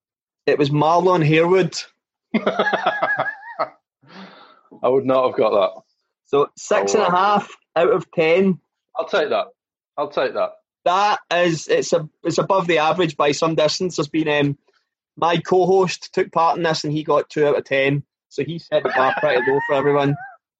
it 0.47 0.59
was 0.59 0.71
Marlon 0.71 1.27
Harewood. 1.27 1.75
I 4.83 4.89
would 4.89 5.05
not 5.07 5.27
have 5.29 5.37
got 5.37 5.51
that. 5.51 5.83
So 6.27 6.49
six 6.57 6.95
Oh, 6.95 6.99
and 6.99 7.07
a 7.09 7.11
wow. 7.11 7.17
half 7.39 7.51
out 7.77 7.91
of 7.93 8.11
ten. 8.13 8.61
I'll 8.97 9.09
take 9.09 9.31
that. 9.31 9.47
I'll 9.97 10.11
take 10.11 10.35
that. 10.35 10.53
That 10.85 11.19
is 11.33 11.69
it's 11.69 11.93
a 11.93 12.09
it's 12.23 12.39
above 12.39 12.67
the 12.67 12.79
average 12.79 13.17
by 13.17 13.33
some 13.33 13.55
distance. 13.55 13.97
There's 13.97 14.09
been 14.09 14.29
um, 14.29 14.59
my 15.17 15.39
co-host 15.39 16.13
took 16.13 16.31
part 16.33 16.57
in 16.57 16.63
this 16.63 16.85
and 16.85 16.93
he 16.93 17.03
got 17.05 17.31
two 17.31 17.47
out 17.47 17.57
of 17.59 17.65
ten. 17.65 18.03
So 18.29 18.45
he 18.45 18.59
set 18.59 18.83
the 18.83 18.91
bar 18.95 19.15
pretty 19.19 19.49
low 19.51 19.61
for 19.67 19.75
everyone, 19.75 20.17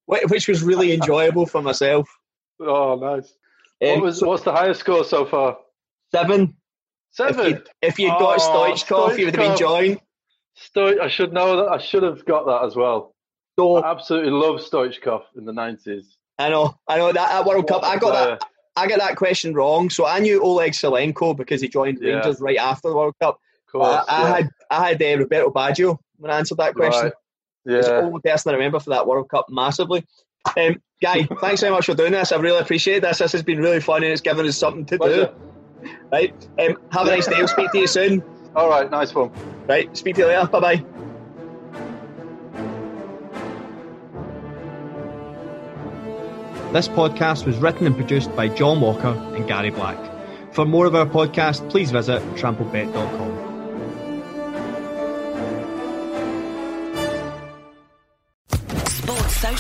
which 0.07 0.49
was 0.49 0.63
really 0.63 0.93
enjoyable 0.93 1.47
for 1.47 1.63
myself. 1.63 2.09
Oh, 2.61 2.95
nice. 2.95 3.35
Um, 3.93 3.95
what 4.01 4.03
was 4.03 4.23
what's 4.23 4.43
the 4.45 4.53
highest 4.53 4.81
score 4.81 5.05
so 5.05 5.25
far? 5.27 5.59
seven? 6.13 6.57
If 7.17 7.17
Seven. 7.17 7.51
you 7.53 7.63
if 7.83 7.99
you'd 7.99 8.09
got 8.11 8.41
Oh, 8.41 8.73
Stoichkov, 8.73 9.19
you 9.19 9.27
would 9.27 9.37
have 9.37 9.49
been 9.51 9.57
joined. 9.57 10.01
Stoich, 10.59 11.01
I 11.01 11.09
should 11.09 11.33
know 11.33 11.57
that. 11.59 11.69
I 11.73 11.79
should 11.79 12.03
have 12.03 12.25
got 12.25 12.47
that 12.47 12.65
as 12.65 12.75
well. 12.77 13.15
So 13.59 13.77
I 13.77 13.91
absolutely 13.91 14.31
love 14.31 14.61
Stoichkov 14.61 15.23
in 15.37 15.45
the 15.45 15.53
nineties. 15.53 16.17
I 16.39 16.49
know, 16.49 16.75
I 16.89 16.99
know 16.99 17.13
that 17.13 17.31
at 17.31 17.45
World 17.45 17.69
Cup, 17.69 17.85
I 17.85 17.97
got 17.97 18.13
that. 18.41 18.49
I 18.77 18.89
got 18.89 18.99
that 18.99 19.15
question 19.17 19.55
wrong. 19.55 19.91
So 19.91 20.05
I 20.05 20.19
knew 20.19 20.43
Oleg 20.43 20.73
Salenko 20.73 21.37
because 21.37 21.61
he 21.61 21.69
joined 21.69 21.99
Yeah. 22.01 22.15
Rangers 22.15 22.41
right 22.41 22.57
after 22.59 22.89
the 22.89 22.97
World 22.97 23.15
Cup. 23.21 23.39
Course, 23.71 24.05
I, 24.09 24.23
I 24.25 24.29
had 24.29 24.51
I 24.71 24.89
had 24.89 25.03
uh, 25.03 25.19
Roberto 25.19 25.51
Baggio 25.51 25.99
when 26.17 26.31
I 26.33 26.39
answered 26.39 26.59
that 26.59 26.75
question. 26.75 27.05
Right. 27.05 27.13
It's 27.67 27.87
the 27.89 27.95
Yeah. 27.95 28.01
only 28.01 28.21
person 28.21 28.51
I 28.51 28.55
remember 28.55 28.81
for 28.81 28.91
that 28.91 29.07
World 29.07 29.29
Cup 29.29 29.47
massively. 29.49 30.05
Um, 30.57 30.81
Guy, 31.03 31.25
thanks 31.41 31.61
so 31.61 31.71
much 31.71 31.87
for 31.87 31.95
doing 31.95 32.13
this. 32.13 32.33
I 32.33 32.37
really 32.37 32.59
appreciate 32.61 33.01
this. 33.03 33.19
This 33.19 33.33
has 33.33 33.43
been 33.43 33.59
really 33.59 33.81
fun 33.81 34.03
and 34.03 34.13
it's 34.13 34.21
given 34.23 34.47
us 34.47 34.57
something 34.57 34.87
to 34.87 34.97
Pleasure. 34.99 35.33
do. 35.83 35.91
Right. 36.13 36.49
Um, 36.59 36.77
have 36.93 37.07
a 37.07 37.11
nice 37.11 37.27
day. 37.27 37.37
I'll 37.37 37.49
speak 37.49 37.71
to 37.73 37.79
you 37.79 37.87
soon. 37.87 38.23
All 38.57 38.69
right. 38.71 38.91
Nice 38.91 39.15
one. 39.15 39.31
Right. 39.67 39.95
Speak 39.97 40.15
to 40.17 40.23
you 40.23 40.29
later. 40.29 40.47
Bye 40.47 40.61
bye. 40.61 40.85
This 46.73 46.89
podcast 46.89 47.47
was 47.47 47.57
written 47.59 47.87
and 47.87 47.95
produced 47.95 48.35
by 48.35 48.49
John 48.49 48.81
Walker 48.81 49.15
and 49.37 49.47
Gary 49.47 49.71
Black. 49.71 49.99
For 50.53 50.65
more 50.65 50.87
of 50.87 50.95
our 50.97 51.07
podcast, 51.07 51.69
please 51.71 51.91
visit 51.93 52.21
tramplebet.com. 52.35 53.54